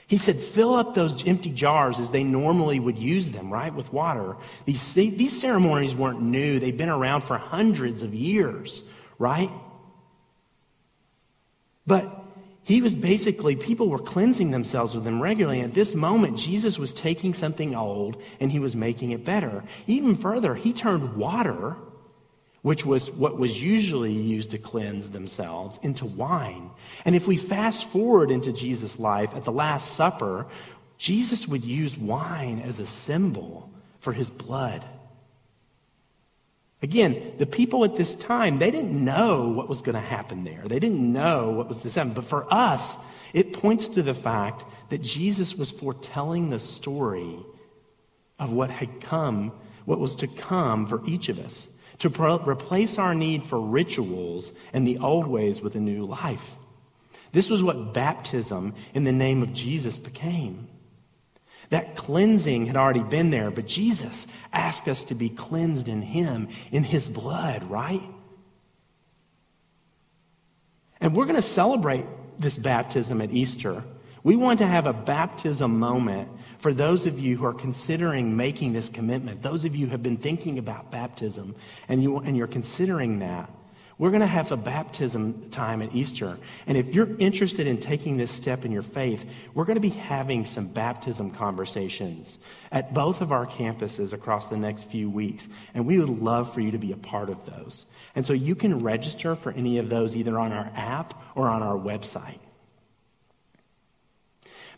He 0.09 0.17
said, 0.17 0.37
fill 0.37 0.73
up 0.73 0.95
those 0.95 1.25
empty 1.27 1.51
jars 1.51 1.99
as 1.99 2.09
they 2.09 2.23
normally 2.23 2.79
would 2.79 2.97
use 2.97 3.29
them, 3.29 3.53
right, 3.53 3.71
with 3.71 3.93
water. 3.93 4.37
These, 4.65 4.93
these 4.95 5.39
ceremonies 5.39 5.93
weren't 5.93 6.19
new, 6.19 6.59
they've 6.59 6.75
been 6.75 6.89
around 6.89 7.21
for 7.21 7.37
hundreds 7.37 8.01
of 8.01 8.15
years, 8.15 8.81
right? 9.19 9.51
But 11.85 12.11
he 12.63 12.81
was 12.81 12.95
basically, 12.95 13.55
people 13.55 13.87
were 13.87 13.99
cleansing 13.99 14.49
themselves 14.49 14.95
with 14.95 15.05
him 15.05 15.21
regularly. 15.21 15.61
At 15.61 15.75
this 15.75 15.93
moment, 15.93 16.39
Jesus 16.39 16.79
was 16.79 16.91
taking 16.91 17.35
something 17.35 17.75
old 17.75 18.19
and 18.39 18.51
he 18.51 18.59
was 18.59 18.75
making 18.75 19.11
it 19.11 19.23
better. 19.23 19.63
Even 19.85 20.15
further, 20.15 20.55
he 20.55 20.73
turned 20.73 21.17
water, 21.17 21.75
which 22.61 22.85
was 22.85 23.11
what 23.11 23.37
was 23.37 23.61
usually 23.61 24.11
used 24.11 24.51
to 24.51 24.57
cleanse 24.57 25.09
themselves, 25.09 25.79
into 25.81 26.05
wine. 26.05 26.69
And 27.05 27.15
if 27.15 27.27
we 27.27 27.37
fast 27.37 27.85
forward 27.85 28.31
into 28.31 28.51
Jesus' 28.51 28.99
life 28.99 29.33
at 29.35 29.45
the 29.45 29.51
Last 29.51 29.95
Supper, 29.95 30.45
Jesus 30.97 31.47
would 31.47 31.63
use 31.63 31.97
wine 31.97 32.59
as 32.59 32.79
a 32.79 32.85
symbol 32.85 33.71
for 33.99 34.11
his 34.11 34.29
blood. 34.29 34.83
Again, 36.81 37.33
the 37.37 37.45
people 37.45 37.83
at 37.83 37.95
this 37.95 38.13
time, 38.15 38.59
they 38.59 38.71
didn't 38.71 39.03
know 39.03 39.49
what 39.49 39.67
was 39.67 39.81
going 39.81 39.95
to 39.95 40.01
happen 40.01 40.43
there. 40.43 40.63
They 40.65 40.79
didn't 40.79 41.11
know 41.11 41.51
what 41.51 41.67
was 41.67 41.81
to 41.81 41.89
happen. 41.89 42.13
But 42.13 42.25
for 42.25 42.51
us, 42.53 42.97
it 43.33 43.53
points 43.53 43.89
to 43.89 44.01
the 44.01 44.13
fact 44.13 44.63
that 44.89 45.01
Jesus 45.01 45.55
was 45.55 45.71
foretelling 45.71 46.49
the 46.49 46.59
story 46.59 47.37
of 48.39 48.53
what 48.53 48.69
had 48.69 49.01
come, 49.01 49.51
what 49.85 49.99
was 49.99 50.15
to 50.17 50.27
come 50.27 50.87
for 50.87 51.01
each 51.05 51.27
of 51.27 51.37
us, 51.39 51.67
to 51.99 52.09
pro- 52.09 52.39
replace 52.39 52.97
our 52.97 53.13
need 53.13 53.43
for 53.43 53.59
rituals 53.59 54.51
and 54.73 54.87
the 54.87 54.97
old 54.99 55.27
ways 55.27 55.61
with 55.61 55.75
a 55.75 55.79
new 55.79 56.05
life. 56.05 56.55
This 57.31 57.49
was 57.49 57.61
what 57.61 57.93
baptism 57.93 58.73
in 58.93 59.03
the 59.03 59.11
name 59.11 59.43
of 59.43 59.53
Jesus 59.53 59.99
became. 59.99 60.67
That 61.69 61.95
cleansing 61.95 62.65
had 62.65 62.77
already 62.77 63.03
been 63.03 63.29
there, 63.29 63.51
but 63.51 63.67
Jesus 63.67 64.25
asked 64.51 64.87
us 64.87 65.03
to 65.05 65.15
be 65.15 65.29
cleansed 65.29 65.87
in 65.87 66.01
Him, 66.01 66.49
in 66.71 66.83
His 66.83 67.07
blood, 67.07 67.69
right? 67.69 68.01
And 70.99 71.15
we're 71.15 71.25
going 71.25 71.35
to 71.35 71.41
celebrate 71.41 72.05
this 72.39 72.57
baptism 72.57 73.21
at 73.21 73.31
Easter. 73.31 73.83
We 74.23 74.35
want 74.35 74.59
to 74.59 74.67
have 74.67 74.87
a 74.87 74.93
baptism 74.93 75.77
moment 75.77 76.29
for 76.59 76.73
those 76.73 77.05
of 77.05 77.17
you 77.17 77.37
who 77.37 77.45
are 77.45 77.53
considering 77.53 78.35
making 78.35 78.73
this 78.73 78.89
commitment. 78.89 79.41
Those 79.41 79.65
of 79.65 79.75
you 79.75 79.85
who 79.85 79.91
have 79.91 80.03
been 80.03 80.17
thinking 80.17 80.59
about 80.59 80.91
baptism 80.91 81.55
and, 81.87 82.03
you, 82.03 82.17
and 82.17 82.37
you're 82.37 82.47
considering 82.47 83.19
that. 83.19 83.49
We're 83.97 84.11
going 84.11 84.21
to 84.21 84.27
have 84.27 84.49
a 84.53 84.57
baptism 84.57 85.49
time 85.49 85.81
at 85.81 85.93
Easter. 85.93 86.37
And 86.67 86.77
if 86.77 86.93
you're 86.93 87.17
interested 87.17 87.67
in 87.67 87.79
taking 87.79 88.15
this 88.15 88.31
step 88.31 88.63
in 88.63 88.71
your 88.71 88.81
faith, 88.81 89.25
we're 89.53 89.65
going 89.65 89.75
to 89.75 89.81
be 89.81 89.89
having 89.89 90.45
some 90.45 90.67
baptism 90.67 91.31
conversations 91.31 92.37
at 92.71 92.93
both 92.93 93.19
of 93.19 93.33
our 93.33 93.45
campuses 93.45 94.13
across 94.13 94.47
the 94.47 94.55
next 94.55 94.85
few 94.85 95.09
weeks. 95.09 95.49
And 95.73 95.85
we 95.85 95.99
would 95.99 96.09
love 96.09 96.53
for 96.53 96.61
you 96.61 96.71
to 96.71 96.77
be 96.77 96.93
a 96.93 96.97
part 96.97 97.29
of 97.29 97.45
those. 97.45 97.85
And 98.15 98.25
so 98.25 98.31
you 98.31 98.55
can 98.55 98.79
register 98.79 99.35
for 99.35 99.51
any 99.51 99.79
of 99.79 99.89
those 99.89 100.15
either 100.15 100.39
on 100.39 100.53
our 100.53 100.71
app 100.75 101.21
or 101.35 101.49
on 101.49 101.61
our 101.61 101.77
website. 101.77 102.39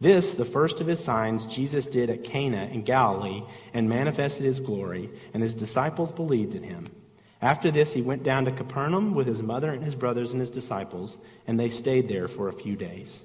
This, 0.00 0.34
the 0.34 0.44
first 0.44 0.80
of 0.80 0.86
his 0.86 1.02
signs, 1.02 1.46
Jesus 1.46 1.86
did 1.86 2.08
at 2.08 2.22
Cana 2.22 2.68
in 2.72 2.82
Galilee 2.82 3.42
and 3.74 3.88
manifested 3.88 4.44
his 4.44 4.60
glory, 4.60 5.10
and 5.34 5.42
his 5.42 5.54
disciples 5.54 6.12
believed 6.12 6.54
in 6.54 6.62
him. 6.62 6.86
After 7.42 7.70
this, 7.70 7.92
he 7.92 8.02
went 8.02 8.22
down 8.22 8.44
to 8.44 8.52
Capernaum 8.52 9.14
with 9.14 9.26
his 9.26 9.42
mother 9.42 9.72
and 9.72 9.82
his 9.82 9.94
brothers 9.94 10.32
and 10.32 10.40
his 10.40 10.50
disciples, 10.50 11.18
and 11.46 11.58
they 11.58 11.68
stayed 11.68 12.08
there 12.08 12.28
for 12.28 12.48
a 12.48 12.52
few 12.52 12.76
days. 12.76 13.24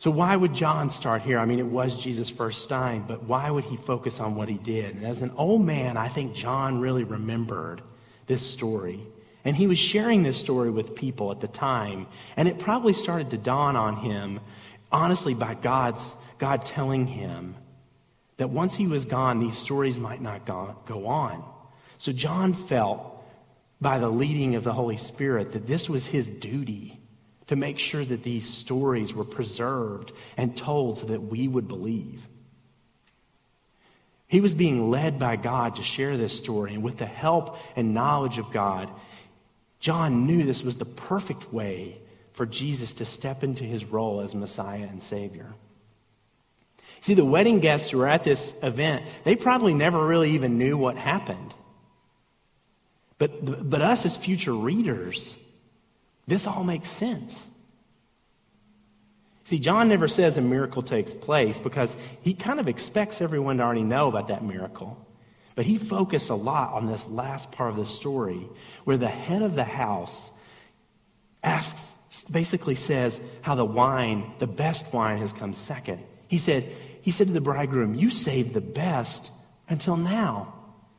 So, 0.00 0.10
why 0.10 0.36
would 0.36 0.54
John 0.54 0.90
start 0.90 1.22
here? 1.22 1.38
I 1.38 1.44
mean, 1.44 1.58
it 1.58 1.66
was 1.66 2.00
Jesus' 2.00 2.30
first 2.30 2.68
time, 2.68 3.04
but 3.06 3.24
why 3.24 3.50
would 3.50 3.64
he 3.64 3.76
focus 3.76 4.20
on 4.20 4.36
what 4.36 4.48
he 4.48 4.54
did? 4.54 4.94
And 4.94 5.04
as 5.04 5.22
an 5.22 5.32
old 5.36 5.62
man, 5.62 5.96
I 5.96 6.08
think 6.08 6.34
John 6.34 6.80
really 6.80 7.04
remembered 7.04 7.82
this 8.26 8.48
story. 8.48 9.00
And 9.48 9.56
he 9.56 9.66
was 9.66 9.78
sharing 9.78 10.24
this 10.24 10.36
story 10.36 10.68
with 10.68 10.94
people 10.94 11.30
at 11.30 11.40
the 11.40 11.48
time. 11.48 12.06
And 12.36 12.48
it 12.48 12.58
probably 12.58 12.92
started 12.92 13.30
to 13.30 13.38
dawn 13.38 13.76
on 13.76 13.96
him, 13.96 14.40
honestly, 14.92 15.32
by 15.32 15.54
God's, 15.54 16.14
God 16.36 16.66
telling 16.66 17.06
him 17.06 17.54
that 18.36 18.50
once 18.50 18.74
he 18.74 18.86
was 18.86 19.06
gone, 19.06 19.40
these 19.40 19.56
stories 19.56 19.98
might 19.98 20.20
not 20.20 20.44
go 20.44 21.06
on. 21.06 21.42
So 21.96 22.12
John 22.12 22.52
felt 22.52 23.24
by 23.80 23.98
the 23.98 24.10
leading 24.10 24.54
of 24.54 24.64
the 24.64 24.74
Holy 24.74 24.98
Spirit 24.98 25.52
that 25.52 25.66
this 25.66 25.88
was 25.88 26.06
his 26.06 26.28
duty 26.28 27.00
to 27.46 27.56
make 27.56 27.78
sure 27.78 28.04
that 28.04 28.22
these 28.22 28.46
stories 28.46 29.14
were 29.14 29.24
preserved 29.24 30.12
and 30.36 30.54
told 30.54 30.98
so 30.98 31.06
that 31.06 31.22
we 31.22 31.48
would 31.48 31.68
believe. 31.68 32.20
He 34.26 34.42
was 34.42 34.54
being 34.54 34.90
led 34.90 35.18
by 35.18 35.36
God 35.36 35.76
to 35.76 35.82
share 35.82 36.18
this 36.18 36.36
story, 36.36 36.74
and 36.74 36.82
with 36.82 36.98
the 36.98 37.06
help 37.06 37.56
and 37.76 37.94
knowledge 37.94 38.36
of 38.36 38.52
God, 38.52 38.92
John 39.80 40.26
knew 40.26 40.44
this 40.44 40.62
was 40.62 40.76
the 40.76 40.84
perfect 40.84 41.52
way 41.52 42.00
for 42.32 42.46
Jesus 42.46 42.94
to 42.94 43.04
step 43.04 43.42
into 43.42 43.64
his 43.64 43.84
role 43.84 44.20
as 44.20 44.34
Messiah 44.34 44.86
and 44.88 45.02
Savior. 45.02 45.54
See, 47.00 47.14
the 47.14 47.24
wedding 47.24 47.60
guests 47.60 47.90
who 47.90 47.98
were 47.98 48.08
at 48.08 48.24
this 48.24 48.54
event, 48.62 49.04
they 49.24 49.36
probably 49.36 49.74
never 49.74 50.04
really 50.04 50.32
even 50.32 50.58
knew 50.58 50.76
what 50.76 50.96
happened. 50.96 51.54
But, 53.18 53.68
but 53.68 53.82
us 53.82 54.04
as 54.04 54.16
future 54.16 54.52
readers, 54.52 55.34
this 56.26 56.46
all 56.46 56.64
makes 56.64 56.88
sense. 56.88 57.48
See, 59.44 59.58
John 59.58 59.88
never 59.88 60.08
says 60.08 60.38
a 60.38 60.42
miracle 60.42 60.82
takes 60.82 61.14
place 61.14 61.58
because 61.58 61.96
he 62.20 62.34
kind 62.34 62.60
of 62.60 62.68
expects 62.68 63.20
everyone 63.22 63.56
to 63.58 63.64
already 63.64 63.82
know 63.82 64.08
about 64.08 64.28
that 64.28 64.44
miracle. 64.44 65.04
But 65.58 65.66
he 65.66 65.76
focused 65.76 66.30
a 66.30 66.36
lot 66.36 66.72
on 66.74 66.86
this 66.86 67.08
last 67.08 67.50
part 67.50 67.70
of 67.70 67.76
the 67.76 67.84
story 67.84 68.46
where 68.84 68.96
the 68.96 69.08
head 69.08 69.42
of 69.42 69.56
the 69.56 69.64
house 69.64 70.30
asks, 71.42 71.96
basically 72.30 72.76
says 72.76 73.20
how 73.42 73.56
the 73.56 73.64
wine, 73.64 74.34
the 74.38 74.46
best 74.46 74.92
wine, 74.92 75.18
has 75.18 75.32
come 75.32 75.52
second. 75.52 76.00
He 76.28 76.38
said, 76.38 76.70
he 77.02 77.10
said 77.10 77.26
to 77.26 77.32
the 77.32 77.40
bridegroom, 77.40 77.96
You 77.96 78.08
saved 78.08 78.54
the 78.54 78.60
best 78.60 79.32
until 79.68 79.96
now, 79.96 80.54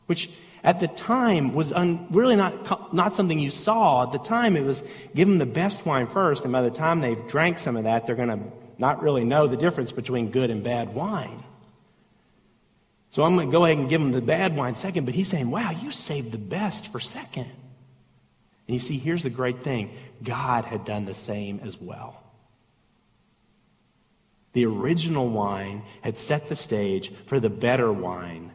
which 0.08 0.30
at 0.62 0.82
the 0.82 0.89
time 0.89 1.54
was 1.54 1.72
un, 1.72 2.08
really 2.12 2.36
not, 2.36 2.93
not 2.93 3.15
something 3.15 3.39
you 3.39 3.52
saw. 3.52 4.04
At 4.04 4.12
the 4.12 4.19
time, 4.19 4.58
it 4.58 4.65
was 4.65 4.84
give 5.15 5.30
them 5.30 5.38
the 5.38 5.45
best 5.45 5.86
wine 5.86 6.08
first, 6.08 6.43
and 6.43 6.52
by 6.52 6.63
the 6.63 6.69
time 6.69 7.00
they've 7.00 7.28
drank 7.30 7.60
some 7.60 7.78
of 7.78 7.86
that, 7.86 8.06
they're 8.06 8.17
going 8.17 8.28
to 8.28 8.43
not 8.78 9.02
really 9.02 9.24
know 9.24 9.48
the 9.48 9.56
difference 9.56 9.93
between 9.93 10.32
good 10.32 10.52
and 10.52 10.65
bad 10.65 10.93
wine. 10.93 11.45
So 13.12 13.24
I'm 13.24 13.36
going 13.36 13.48
to 13.48 13.52
go 13.52 13.65
ahead 13.65 13.78
and 13.78 13.89
give 13.89 14.02
him 14.02 14.12
the 14.12 14.22
bad 14.22 14.56
wine 14.56 14.76
second, 14.76 15.06
but 15.06 15.15
he's 15.15 15.28
saying, 15.28 15.50
Wow, 15.50 15.72
you 15.72 15.91
saved 15.91 16.32
the 16.32 16.38
best 16.38 16.91
for 16.91 17.00
second. 17.00 17.52
And 18.67 18.76
you 18.76 18.80
see, 18.80 19.00
here's 19.00 19.24
the 19.24 19.30
great 19.30 19.63
thing 19.63 19.91
God 20.22 20.65
had 20.65 20.86
done 20.86 21.06
the 21.06 21.13
same 21.13 21.60
as 21.63 21.80
well. 21.82 22.22
The 24.54 24.65
original 24.65 25.28
wine 25.28 25.84
had 26.02 26.17
set 26.17 26.50
the 26.50 26.56
stage 26.56 27.12
for 27.26 27.39
the 27.39 27.50
better 27.50 27.91
wine 27.91 28.52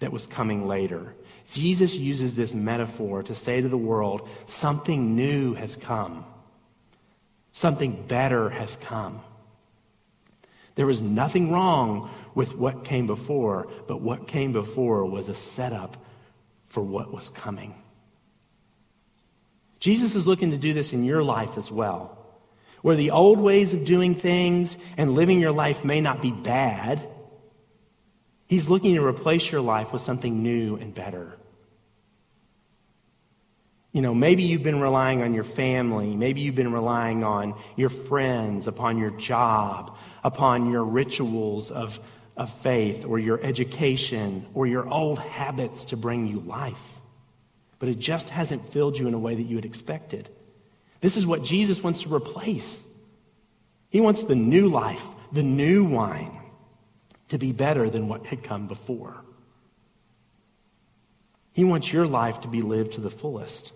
that 0.00 0.12
was 0.12 0.26
coming 0.26 0.68
later. 0.68 1.14
Jesus 1.50 1.94
uses 1.94 2.36
this 2.36 2.52
metaphor 2.52 3.22
to 3.22 3.34
say 3.34 3.60
to 3.60 3.68
the 3.68 3.76
world, 3.76 4.28
something 4.44 5.16
new 5.16 5.54
has 5.54 5.76
come. 5.76 6.24
Something 7.52 8.04
better 8.06 8.50
has 8.50 8.76
come. 8.76 9.20
There 10.74 10.86
was 10.86 11.02
nothing 11.02 11.50
wrong 11.50 12.10
with 12.38 12.54
what 12.54 12.84
came 12.84 13.08
before, 13.08 13.66
but 13.88 14.00
what 14.00 14.28
came 14.28 14.52
before 14.52 15.04
was 15.04 15.28
a 15.28 15.34
setup 15.34 15.96
for 16.68 16.84
what 16.84 17.12
was 17.12 17.30
coming. 17.30 17.74
Jesus 19.80 20.14
is 20.14 20.28
looking 20.28 20.52
to 20.52 20.56
do 20.56 20.72
this 20.72 20.92
in 20.92 21.04
your 21.04 21.24
life 21.24 21.56
as 21.56 21.68
well. 21.68 22.16
Where 22.82 22.94
the 22.94 23.10
old 23.10 23.40
ways 23.40 23.74
of 23.74 23.84
doing 23.84 24.14
things 24.14 24.78
and 24.96 25.16
living 25.16 25.40
your 25.40 25.50
life 25.50 25.84
may 25.84 26.00
not 26.00 26.22
be 26.22 26.30
bad, 26.30 27.04
He's 28.46 28.68
looking 28.68 28.94
to 28.94 29.04
replace 29.04 29.50
your 29.50 29.60
life 29.60 29.92
with 29.92 30.02
something 30.02 30.40
new 30.40 30.76
and 30.76 30.94
better. 30.94 31.36
You 33.90 34.00
know, 34.00 34.14
maybe 34.14 34.44
you've 34.44 34.62
been 34.62 34.80
relying 34.80 35.22
on 35.22 35.34
your 35.34 35.42
family. 35.42 36.14
Maybe 36.14 36.42
you've 36.42 36.54
been 36.54 36.72
relying 36.72 37.24
on 37.24 37.56
your 37.74 37.88
friends, 37.88 38.68
upon 38.68 38.96
your 38.96 39.10
job, 39.10 39.96
upon 40.22 40.70
your 40.70 40.84
rituals 40.84 41.72
of, 41.72 41.98
of 42.38 42.50
faith, 42.62 43.04
or 43.04 43.18
your 43.18 43.38
education, 43.42 44.46
or 44.54 44.66
your 44.66 44.88
old 44.88 45.18
habits 45.18 45.86
to 45.86 45.96
bring 45.98 46.26
you 46.26 46.40
life 46.40 46.98
but 47.78 47.88
it 47.88 47.98
just 47.98 48.28
hasn't 48.28 48.72
filled 48.72 48.98
you 48.98 49.06
in 49.06 49.14
a 49.14 49.18
way 49.18 49.34
that 49.34 49.42
you 49.42 49.56
had 49.56 49.64
expected. 49.64 50.28
This 51.00 51.16
is 51.16 51.26
what 51.26 51.44
Jesus 51.44 51.82
wants 51.82 52.02
to 52.02 52.14
replace. 52.14 52.84
He 53.90 54.00
wants 54.00 54.24
the 54.24 54.34
new 54.34 54.68
life, 54.68 55.04
the 55.32 55.42
new 55.42 55.84
wine, 55.84 56.36
to 57.28 57.38
be 57.38 57.52
better 57.52 57.88
than 57.88 58.08
what 58.08 58.26
had 58.26 58.42
come 58.42 58.66
before. 58.66 59.22
He 61.52 61.64
wants 61.64 61.92
your 61.92 62.06
life 62.06 62.40
to 62.42 62.48
be 62.48 62.62
lived 62.62 62.92
to 62.92 63.00
the 63.00 63.10
fullest. 63.10 63.72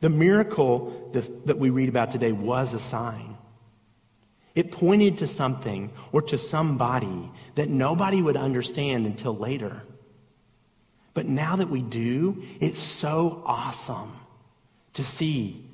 The 0.00 0.08
miracle 0.08 1.10
that, 1.12 1.46
that 1.46 1.58
we 1.58 1.70
read 1.70 1.88
about 1.88 2.10
today 2.10 2.32
was 2.32 2.74
a 2.74 2.78
sign. 2.78 3.33
It 4.54 4.70
pointed 4.70 5.18
to 5.18 5.26
something 5.26 5.90
or 6.12 6.22
to 6.22 6.38
somebody 6.38 7.30
that 7.56 7.68
nobody 7.68 8.22
would 8.22 8.36
understand 8.36 9.06
until 9.06 9.36
later. 9.36 9.82
But 11.12 11.26
now 11.26 11.56
that 11.56 11.70
we 11.70 11.82
do, 11.82 12.42
it's 12.60 12.80
so 12.80 13.42
awesome 13.44 14.12
to 14.94 15.04
see 15.04 15.64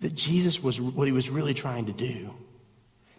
that 0.00 0.14
Jesus 0.14 0.62
was 0.62 0.80
what 0.80 1.06
he 1.06 1.12
was 1.12 1.30
really 1.30 1.54
trying 1.54 1.86
to 1.86 1.92
do. 1.92 2.34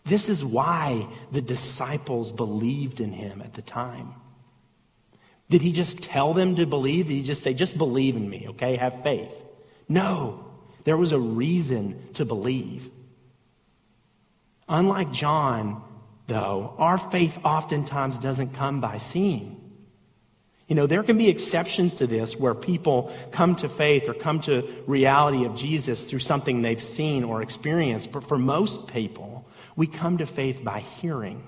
This 0.05 0.29
is 0.29 0.43
why 0.43 1.07
the 1.31 1.41
disciples 1.41 2.31
believed 2.31 2.99
in 2.99 3.11
him 3.11 3.41
at 3.41 3.53
the 3.53 3.61
time. 3.61 4.15
Did 5.49 5.61
he 5.61 5.71
just 5.71 6.01
tell 6.01 6.33
them 6.33 6.55
to 6.55 6.65
believe? 6.65 7.07
Did 7.07 7.13
he 7.13 7.23
just 7.23 7.41
say, 7.41 7.53
just 7.53 7.77
believe 7.77 8.15
in 8.15 8.29
me, 8.29 8.47
okay? 8.49 8.75
Have 8.75 9.03
faith? 9.03 9.33
No. 9.87 10.45
There 10.83 10.97
was 10.97 11.11
a 11.11 11.19
reason 11.19 12.13
to 12.13 12.23
believe. 12.23 12.89
Unlike 14.69 15.11
John, 15.11 15.83
though, 16.27 16.75
our 16.77 16.97
faith 16.97 17.39
oftentimes 17.43 18.19
doesn't 18.19 18.53
come 18.53 18.79
by 18.79 18.99
seeing. 18.99 19.55
You 20.67 20.75
know, 20.75 20.85
there 20.85 21.01
can 21.01 21.17
be 21.17 21.29
exceptions 21.29 21.95
to 21.95 22.05
this 22.05 22.35
where 22.35 22.53
people 22.53 23.11
come 23.31 23.55
to 23.55 23.67
faith 23.67 24.07
or 24.07 24.13
come 24.13 24.39
to 24.41 24.83
reality 24.85 25.43
of 25.45 25.55
Jesus 25.55 26.03
through 26.03 26.19
something 26.19 26.61
they've 26.61 26.81
seen 26.81 27.23
or 27.23 27.41
experienced. 27.41 28.11
But 28.11 28.23
for 28.23 28.37
most 28.37 28.85
people, 28.87 29.47
we 29.75 29.87
come 29.87 30.19
to 30.19 30.27
faith 30.27 30.63
by 30.63 30.81
hearing. 30.81 31.41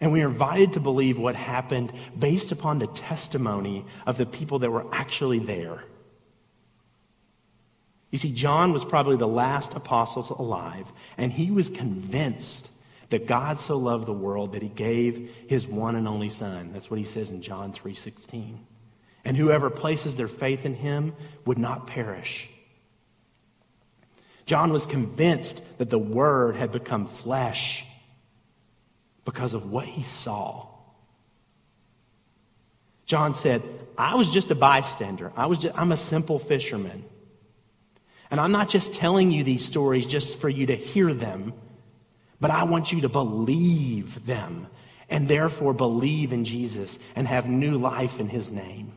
And 0.00 0.12
we 0.12 0.22
are 0.22 0.28
invited 0.28 0.72
to 0.72 0.80
believe 0.80 1.16
what 1.16 1.36
happened 1.36 1.92
based 2.18 2.50
upon 2.50 2.80
the 2.80 2.88
testimony 2.88 3.84
of 4.04 4.18
the 4.18 4.26
people 4.26 4.58
that 4.58 4.72
were 4.72 4.86
actually 4.92 5.38
there. 5.38 5.84
You 8.14 8.18
see, 8.18 8.30
John 8.30 8.72
was 8.72 8.84
probably 8.84 9.16
the 9.16 9.26
last 9.26 9.74
apostle 9.74 10.36
alive, 10.38 10.92
and 11.18 11.32
he 11.32 11.50
was 11.50 11.68
convinced 11.68 12.70
that 13.10 13.26
God 13.26 13.58
so 13.58 13.76
loved 13.76 14.06
the 14.06 14.12
world 14.12 14.52
that 14.52 14.62
he 14.62 14.68
gave 14.68 15.34
his 15.48 15.66
one 15.66 15.96
and 15.96 16.06
only 16.06 16.28
son. 16.28 16.70
That's 16.72 16.88
what 16.88 17.00
he 17.00 17.04
says 17.04 17.30
in 17.30 17.42
John 17.42 17.72
3:16. 17.72 18.60
And 19.24 19.36
whoever 19.36 19.68
places 19.68 20.14
their 20.14 20.28
faith 20.28 20.64
in 20.64 20.76
him 20.76 21.16
would 21.44 21.58
not 21.58 21.88
perish. 21.88 22.48
John 24.46 24.72
was 24.72 24.86
convinced 24.86 25.60
that 25.78 25.90
the 25.90 25.98
word 25.98 26.54
had 26.54 26.70
become 26.70 27.08
flesh 27.08 27.84
because 29.24 29.54
of 29.54 29.72
what 29.72 29.86
he 29.86 30.04
saw. 30.04 30.68
John 33.06 33.34
said, 33.34 33.64
I 33.98 34.14
was 34.14 34.30
just 34.30 34.52
a 34.52 34.54
bystander. 34.54 35.32
I 35.34 35.46
was 35.46 35.58
just, 35.58 35.76
I'm 35.76 35.90
a 35.90 35.96
simple 35.96 36.38
fisherman. 36.38 37.06
And 38.30 38.40
I'm 38.40 38.52
not 38.52 38.68
just 38.68 38.94
telling 38.94 39.30
you 39.30 39.44
these 39.44 39.64
stories 39.64 40.06
just 40.06 40.38
for 40.38 40.48
you 40.48 40.66
to 40.66 40.76
hear 40.76 41.12
them 41.14 41.52
but 42.44 42.50
I 42.50 42.64
want 42.64 42.92
you 42.92 43.00
to 43.00 43.08
believe 43.08 44.26
them 44.26 44.66
and 45.08 45.28
therefore 45.28 45.72
believe 45.72 46.30
in 46.30 46.44
Jesus 46.44 46.98
and 47.16 47.26
have 47.26 47.48
new 47.48 47.78
life 47.78 48.20
in 48.20 48.28
his 48.28 48.50
name. 48.50 48.92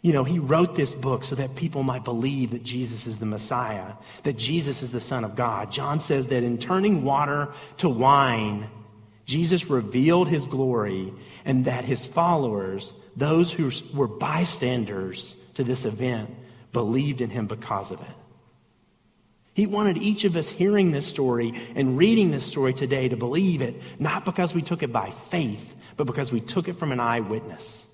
You 0.00 0.14
know, 0.14 0.24
he 0.24 0.38
wrote 0.38 0.76
this 0.76 0.94
book 0.94 1.24
so 1.24 1.34
that 1.34 1.56
people 1.56 1.82
might 1.82 2.04
believe 2.04 2.52
that 2.52 2.62
Jesus 2.62 3.06
is 3.06 3.18
the 3.18 3.26
Messiah, 3.26 3.92
that 4.22 4.38
Jesus 4.38 4.80
is 4.80 4.92
the 4.92 4.98
Son 4.98 5.24
of 5.24 5.36
God. 5.36 5.70
John 5.70 6.00
says 6.00 6.28
that 6.28 6.42
in 6.42 6.56
turning 6.56 7.04
water 7.04 7.52
to 7.78 7.88
wine, 7.90 8.70
Jesus 9.26 9.68
revealed 9.68 10.28
his 10.28 10.46
glory 10.46 11.12
and 11.44 11.66
that 11.66 11.84
his 11.84 12.06
followers, 12.06 12.94
those 13.20 13.52
who 13.52 13.70
were 13.94 14.08
bystanders 14.08 15.36
to 15.54 15.62
this 15.62 15.84
event, 15.84 16.30
believed 16.72 17.20
in 17.20 17.30
him 17.30 17.46
because 17.46 17.90
of 17.90 18.00
it. 18.00 18.16
He 19.52 19.66
wanted 19.66 19.98
each 19.98 20.24
of 20.24 20.36
us 20.36 20.48
hearing 20.48 20.90
this 20.90 21.06
story 21.06 21.52
and 21.74 21.98
reading 21.98 22.30
this 22.30 22.46
story 22.46 22.72
today 22.72 23.08
to 23.08 23.16
believe 23.16 23.60
it, 23.60 23.80
not 23.98 24.24
because 24.24 24.54
we 24.54 24.62
took 24.62 24.82
it 24.82 24.92
by 24.92 25.10
faith, 25.10 25.74
but 25.96 26.06
because 26.06 26.32
we 26.32 26.40
took 26.40 26.66
it 26.66 26.78
from 26.78 26.92
an 26.92 27.00
eyewitness. 27.00 27.86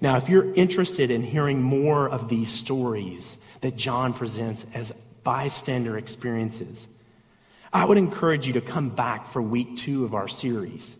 Now, 0.00 0.16
if 0.16 0.28
you're 0.28 0.54
interested 0.54 1.10
in 1.10 1.22
hearing 1.22 1.60
more 1.60 2.08
of 2.08 2.28
these 2.28 2.50
stories 2.50 3.38
that 3.60 3.76
John 3.76 4.12
presents 4.12 4.64
as 4.72 4.92
bystander 5.22 5.98
experiences, 5.98 6.88
I 7.72 7.84
would 7.84 7.98
encourage 7.98 8.46
you 8.46 8.54
to 8.54 8.60
come 8.60 8.90
back 8.90 9.26
for 9.26 9.42
week 9.42 9.76
two 9.76 10.04
of 10.04 10.14
our 10.14 10.28
series. 10.28 10.96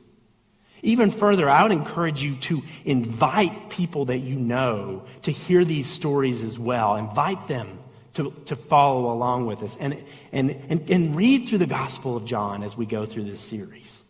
Even 0.87 1.11
further, 1.11 1.51
I 1.51 1.65
would 1.65 1.73
encourage 1.73 2.23
you 2.23 2.37
to 2.37 2.63
invite 2.85 3.71
people 3.71 4.05
that 4.05 4.19
you 4.19 4.37
know 4.37 5.03
to 5.23 5.33
hear 5.33 5.65
these 5.65 5.89
stories 5.89 6.45
as 6.45 6.61
well. 6.61 6.95
Invite 6.95 7.49
them 7.49 7.81
to, 8.15 8.33
to 8.45 8.55
follow 8.55 9.11
along 9.13 9.47
with 9.47 9.65
us 9.65 9.77
and, 9.81 10.01
and, 10.31 10.57
and, 10.69 10.89
and 10.89 11.17
read 11.17 11.49
through 11.49 11.59
the 11.59 11.67
Gospel 11.67 12.17
of 12.17 12.25
John 12.25 12.63
as 12.63 12.77
we 12.77 12.87
go 12.87 13.05
through 13.05 13.25
this 13.25 13.41
series. 13.41 14.05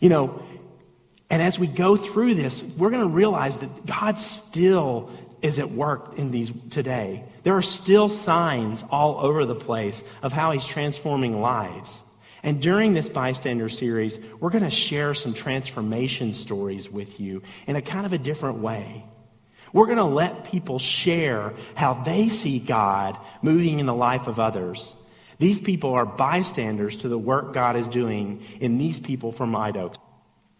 You 0.00 0.08
know, 0.08 0.42
and 1.30 1.40
as 1.40 1.56
we 1.56 1.68
go 1.68 1.96
through 1.96 2.34
this, 2.34 2.64
we're 2.64 2.90
going 2.90 3.08
to 3.08 3.14
realize 3.14 3.58
that 3.58 3.86
God 3.86 4.18
still 4.18 5.08
is 5.40 5.60
at 5.60 5.70
work 5.70 6.18
in 6.18 6.32
these 6.32 6.50
today. 6.70 7.22
There 7.44 7.56
are 7.56 7.62
still 7.62 8.08
signs 8.08 8.84
all 8.90 9.24
over 9.24 9.44
the 9.44 9.54
place 9.54 10.02
of 10.20 10.32
how 10.32 10.50
he's 10.50 10.66
transforming 10.66 11.40
lives. 11.40 12.02
And 12.42 12.60
during 12.60 12.94
this 12.94 13.08
bystander 13.08 13.68
series, 13.68 14.18
we're 14.40 14.50
going 14.50 14.64
to 14.64 14.70
share 14.70 15.14
some 15.14 15.34
transformation 15.34 16.32
stories 16.32 16.90
with 16.90 17.20
you 17.20 17.42
in 17.66 17.76
a 17.76 17.82
kind 17.82 18.06
of 18.06 18.12
a 18.12 18.18
different 18.18 18.58
way. 18.58 19.04
We're 19.72 19.86
going 19.86 19.98
to 19.98 20.04
let 20.04 20.44
people 20.44 20.78
share 20.78 21.54
how 21.76 21.94
they 21.94 22.28
see 22.28 22.58
God 22.58 23.16
moving 23.40 23.78
in 23.78 23.86
the 23.86 23.94
life 23.94 24.26
of 24.26 24.40
others. 24.40 24.94
These 25.38 25.60
people 25.60 25.92
are 25.94 26.04
bystanders 26.04 26.96
to 26.98 27.08
the 27.08 27.18
work 27.18 27.54
God 27.54 27.76
is 27.76 27.88
doing 27.88 28.42
in 28.60 28.78
these 28.78 28.98
people 28.98 29.32
from 29.32 29.54
Oaks. 29.54 29.98